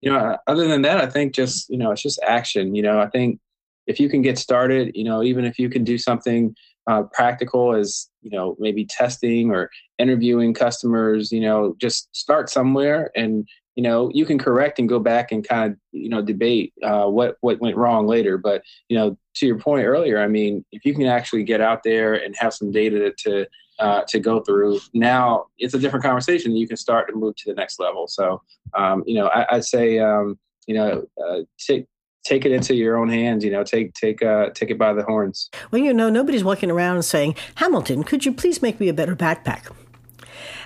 you 0.02 0.12
know, 0.12 0.36
other 0.46 0.68
than 0.68 0.82
that, 0.82 0.98
I 0.98 1.06
think 1.06 1.34
just, 1.34 1.70
you 1.70 1.78
know, 1.78 1.90
it's 1.90 2.02
just 2.02 2.20
action. 2.22 2.74
You 2.74 2.82
know, 2.82 3.00
I 3.00 3.08
think 3.08 3.40
if 3.86 3.98
you 3.98 4.10
can 4.10 4.20
get 4.20 4.36
started, 4.36 4.92
you 4.94 5.04
know, 5.04 5.22
even 5.22 5.46
if 5.46 5.58
you 5.58 5.70
can 5.70 5.82
do 5.82 5.96
something 5.96 6.54
uh, 6.86 7.04
practical 7.14 7.74
as, 7.74 8.10
you 8.20 8.30
know, 8.30 8.56
maybe 8.58 8.84
testing 8.84 9.50
or 9.50 9.70
interviewing 9.98 10.52
customers, 10.52 11.32
you 11.32 11.40
know, 11.40 11.74
just 11.80 12.14
start 12.14 12.50
somewhere 12.50 13.10
and, 13.16 13.48
you 13.74 13.82
know, 13.82 14.10
you 14.12 14.26
can 14.26 14.38
correct 14.38 14.78
and 14.78 14.86
go 14.86 14.98
back 14.98 15.32
and 15.32 15.48
kind 15.48 15.72
of, 15.72 15.78
you 15.92 16.10
know, 16.10 16.20
debate 16.20 16.74
uh, 16.82 17.06
what 17.06 17.38
what 17.40 17.58
went 17.60 17.76
wrong 17.76 18.06
later. 18.06 18.36
But 18.36 18.62
you 18.90 18.98
know, 18.98 19.16
to 19.36 19.46
your 19.46 19.58
point 19.58 19.86
earlier, 19.86 20.20
I 20.20 20.28
mean, 20.28 20.62
if 20.72 20.84
you 20.84 20.94
can 20.94 21.06
actually 21.06 21.42
get 21.42 21.62
out 21.62 21.84
there 21.84 22.12
and 22.14 22.36
have 22.36 22.52
some 22.52 22.70
data 22.70 23.14
to 23.24 23.46
uh, 23.78 24.02
to 24.08 24.18
go 24.18 24.40
through. 24.40 24.80
Now 24.92 25.46
it's 25.58 25.74
a 25.74 25.78
different 25.78 26.04
conversation. 26.04 26.56
You 26.56 26.68
can 26.68 26.76
start 26.76 27.08
to 27.08 27.14
move 27.14 27.36
to 27.36 27.50
the 27.50 27.54
next 27.54 27.78
level. 27.78 28.06
So, 28.06 28.42
um, 28.74 29.02
you 29.06 29.14
know, 29.14 29.28
I, 29.28 29.56
would 29.56 29.64
say, 29.64 29.98
um, 29.98 30.38
you 30.66 30.74
know, 30.74 31.06
uh, 31.22 31.40
take 31.58 31.86
take 32.24 32.46
it 32.46 32.52
into 32.52 32.74
your 32.74 32.96
own 32.96 33.08
hands. 33.08 33.44
You 33.44 33.50
know, 33.50 33.64
take 33.64 33.94
take 33.94 34.22
uh, 34.22 34.50
take 34.50 34.70
it 34.70 34.78
by 34.78 34.92
the 34.92 35.02
horns. 35.02 35.50
Well, 35.70 35.82
you 35.82 35.92
know, 35.92 36.08
nobody's 36.08 36.44
walking 36.44 36.70
around 36.70 37.02
saying, 37.04 37.36
Hamilton, 37.56 38.04
could 38.04 38.24
you 38.24 38.32
please 38.32 38.62
make 38.62 38.80
me 38.80 38.88
a 38.88 38.94
better 38.94 39.16
backpack? 39.16 39.70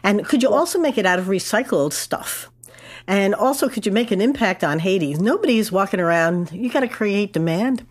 And 0.03 0.25
could 0.25 0.43
you 0.43 0.51
also 0.53 0.79
make 0.79 0.97
it 0.97 1.07
out 1.07 1.19
of 1.19 1.27
recycled 1.27 1.93
stuff? 1.93 2.51
And 3.09 3.35
also, 3.35 3.71
could 3.71 3.87
you 3.87 3.93
make 3.93 4.11
an 4.11 4.21
impact 4.21 4.63
on 4.63 4.81
Haiti? 4.81 5.15
Nobody's 5.15 5.73
walking 5.73 5.99
around. 5.99 6.53
You 6.53 6.69
got 6.69 6.81
to 6.81 6.89
create 6.89 7.33
demand. 7.33 7.87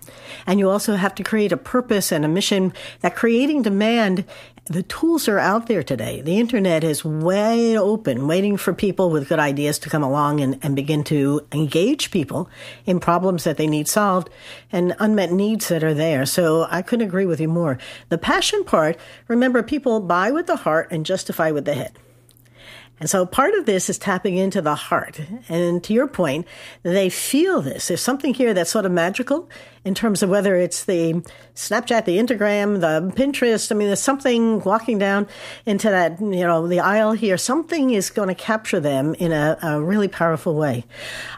And 0.46 0.60
you 0.60 0.70
also 0.70 0.96
have 0.96 1.16
to 1.16 1.24
create 1.24 1.52
a 1.52 1.58
purpose 1.58 2.12
and 2.12 2.24
a 2.24 2.28
mission. 2.28 2.72
That 3.02 3.16
creating 3.16 3.64
demand, 3.64 4.26
the 4.70 4.84
tools 4.84 5.28
are 5.28 5.40
out 5.40 5.68
there 5.68 5.84
today. 5.84 6.22
The 6.22 6.40
internet 6.40 6.84
is 6.84 7.06
way 7.06 7.78
open, 7.78 8.28
waiting 8.28 8.58
for 8.58 8.74
people 8.74 9.10
with 9.10 9.30
good 9.30 9.40
ideas 9.40 9.80
to 9.80 9.90
come 9.90 10.04
along 10.04 10.42
and, 10.42 10.60
and 10.62 10.76
begin 10.76 11.04
to 11.06 11.46
engage 11.52 12.12
people 12.12 12.50
in 12.86 13.00
problems 13.00 13.46
that 13.46 13.58
they 13.58 13.68
need 13.68 13.88
solved 13.88 14.30
and 14.72 14.96
unmet 15.00 15.32
needs 15.32 15.70
that 15.70 15.84
are 15.84 15.94
there. 15.94 16.26
So 16.26 16.68
I 16.70 16.82
couldn't 16.82 17.08
agree 17.08 17.26
with 17.26 17.40
you 17.40 17.48
more. 17.48 17.78
The 18.10 18.18
passion 18.18 18.64
part, 18.66 18.98
remember, 19.28 19.64
people 19.64 20.02
buy 20.02 20.32
with 20.32 20.48
the 20.48 20.58
heart 20.58 20.90
and 20.92 21.06
justify 21.06 21.52
with 21.52 21.66
the 21.66 21.74
head. 21.74 21.94
And 23.00 23.10
so 23.10 23.26
part 23.26 23.54
of 23.54 23.66
this 23.68 23.90
is 23.90 24.00
tapping 24.00 24.38
into 24.38 24.62
the 24.62 24.74
heart. 24.74 25.22
And 25.50 25.84
to 25.84 25.94
your 25.94 26.08
point, 26.08 26.48
they 26.82 27.10
feel 27.10 27.62
this. 27.62 27.88
There's 27.88 28.02
something 28.02 28.34
here 28.34 28.56
that's 28.56 28.72
sort 28.72 28.86
of 28.86 28.92
magical 28.92 29.48
in 29.88 29.96
terms 29.96 30.22
of 30.22 30.30
whether 30.30 30.56
it's 30.58 30.84
the 30.84 31.14
Snapchat, 31.56 32.04
the 32.04 32.18
Instagram, 32.18 32.82
the 32.82 33.10
Pinterest. 33.16 33.72
I 33.72 33.76
mean, 33.76 33.88
there's 33.88 34.02
something 34.02 34.60
walking 34.60 35.00
down 35.00 35.28
into 35.66 35.90
that, 35.90 36.20
you 36.20 36.46
know, 36.46 36.68
the 36.68 36.82
aisle 36.82 37.14
here. 37.14 37.38
Something 37.38 37.92
is 37.92 38.10
going 38.10 38.28
to 38.28 38.36
capture 38.36 38.82
them 38.82 39.16
in 39.16 39.32
a, 39.32 39.58
a 39.64 39.82
really 39.82 40.10
powerful 40.10 40.56
way. 40.56 40.84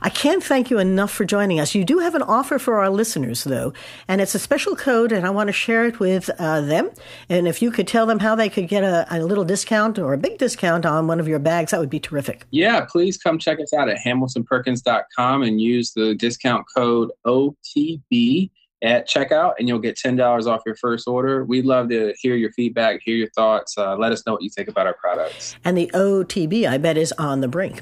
I 0.02 0.10
can't 0.10 0.44
thank 0.44 0.72
you 0.72 0.80
enough 0.80 1.12
for 1.12 1.26
joining 1.26 1.60
us. 1.60 1.76
You 1.76 1.86
do 1.86 2.00
have 2.00 2.16
an 2.16 2.24
offer 2.24 2.58
for 2.58 2.80
our 2.80 2.90
listeners, 2.90 3.44
though, 3.44 3.72
and 4.08 4.20
it's 4.20 4.34
a 4.34 4.40
special 4.40 4.76
code, 4.76 5.12
and 5.12 5.28
I 5.28 5.30
want 5.30 5.48
to 5.48 5.54
share 5.54 5.86
it 5.86 6.00
with 6.00 6.30
uh, 6.40 6.62
them. 6.62 6.90
And 7.30 7.48
if 7.48 7.62
you 7.62 7.70
could 7.70 7.88
tell 7.88 8.08
them 8.08 8.18
how 8.18 8.34
they 8.34 8.50
could 8.50 8.68
get 8.68 8.84
a, 8.84 9.06
a 9.12 9.22
little 9.22 9.46
discount 9.46 10.00
or 10.00 10.14
a 10.14 10.18
big 10.18 10.40
discount 10.40 10.88
on 10.88 11.06
one 11.06 11.20
of 11.20 11.28
your 11.28 11.40
bags, 11.40 11.70
that 11.70 11.80
would 11.80 11.90
be 11.90 12.00
terrific. 12.00 12.46
Yeah, 12.50 12.82
please 12.90 13.18
come 13.18 13.38
check 13.38 13.60
us 13.60 13.74
out 13.74 13.90
at 13.90 14.00
hamiltonperkins.com 14.00 15.44
and 15.44 15.62
use 15.62 15.92
the 15.94 16.16
discount 16.16 16.66
code 16.76 17.12
OTB 17.28 18.39
at 18.82 19.08
checkout 19.08 19.54
and 19.60 19.68
you'll 19.68 19.80
get 19.80 19.98
$10 19.98 20.46
off 20.48 20.62
your 20.66 20.76
first 20.76 21.08
order. 21.08 21.44
We'd 21.44 21.66
love 21.66 21.90
to 21.90 22.14
hear 22.20 22.36
your 22.36 22.52
feedback, 22.52 23.02
hear 23.04 23.16
your 23.16 23.30
thoughts. 23.30 23.78
Uh, 23.78 23.96
let 23.98 24.12
us 24.12 24.26
know 24.26 24.34
what 24.34 24.42
you 24.42 24.50
think 24.50 24.70
about 24.70 24.88
our 24.88 24.96
products. 24.96 25.56
And 25.66 25.78
the 25.78 25.92
OTB, 25.94 26.68
I 26.68 26.78
bet, 26.78 26.98
is 26.98 27.12
on 27.14 27.42
the 27.42 27.48
brink. 27.48 27.82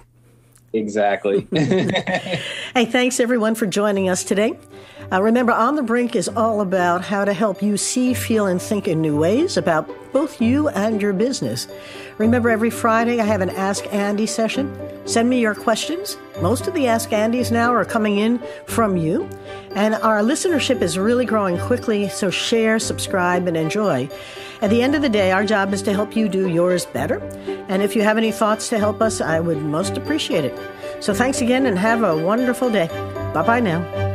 Exactly. 0.74 1.48
hey, 1.54 2.86
thanks 2.86 3.20
everyone 3.20 3.56
for 3.56 3.66
joining 3.66 4.10
us 4.10 4.24
today. 4.24 4.58
Uh, 5.12 5.22
remember, 5.22 5.54
On 5.54 5.76
the 5.76 5.84
Brink 5.84 6.16
is 6.16 6.28
all 6.28 6.60
about 6.60 7.02
how 7.02 7.24
to 7.24 7.34
help 7.34 7.62
you 7.62 7.78
see, 7.78 8.14
feel, 8.14 8.46
and 8.46 8.62
think 8.62 8.88
in 8.88 9.02
new 9.02 9.18
ways 9.18 9.56
about 9.56 9.90
both 10.12 10.42
you 10.42 10.68
and 10.70 11.02
your 11.02 11.14
business. 11.14 11.68
Remember, 12.18 12.50
every 12.50 12.70
Friday 12.70 13.22
I 13.22 13.26
have 13.26 13.42
an 13.42 13.52
Ask 13.52 13.86
Andy 13.94 14.26
session. 14.26 14.78
Send 15.06 15.30
me 15.30 15.40
your 15.40 15.56
questions. 15.56 16.18
Most 16.42 16.68
of 16.68 16.74
the 16.74 16.88
Ask 16.88 17.12
Andys 17.12 17.52
now 17.52 17.74
are 17.74 17.86
coming 17.86 18.18
in 18.18 18.42
from 18.66 18.98
you. 18.98 19.30
And 19.76 19.96
our 19.96 20.20
listenership 20.20 20.82
is 20.82 20.98
really 20.98 21.26
growing 21.26 21.58
quickly, 21.58 22.10
so 22.10 22.30
share, 22.30 22.78
subscribe, 22.78 23.48
and 23.48 23.56
enjoy. 23.56 24.10
At 24.62 24.72
the 24.72 24.82
end 24.82 24.96
of 24.96 25.02
the 25.04 25.10
day, 25.10 25.32
our 25.32 25.46
job 25.46 25.74
is 25.74 25.84
to 25.84 25.94
help 25.94 26.16
you 26.16 26.28
do 26.28 26.50
yours 26.50 26.86
better. 26.86 27.20
And 27.70 27.82
if 27.82 27.96
you 27.96 28.02
have 28.02 28.18
any 28.18 28.32
thoughts 28.32 28.70
to 28.70 28.80
help 28.80 29.02
us, 29.02 29.22
I 29.22 29.40
would 29.40 29.62
most 29.62 29.96
appreciate 29.96 30.46
it. 30.46 30.60
So 31.00 31.14
thanks 31.14 31.42
again 31.42 31.66
and 31.66 31.78
have 31.78 32.04
a 32.04 32.18
wonderful 32.18 32.70
day. 32.70 32.88
Bye 33.34 33.44
bye 33.46 33.60
now. 33.60 34.07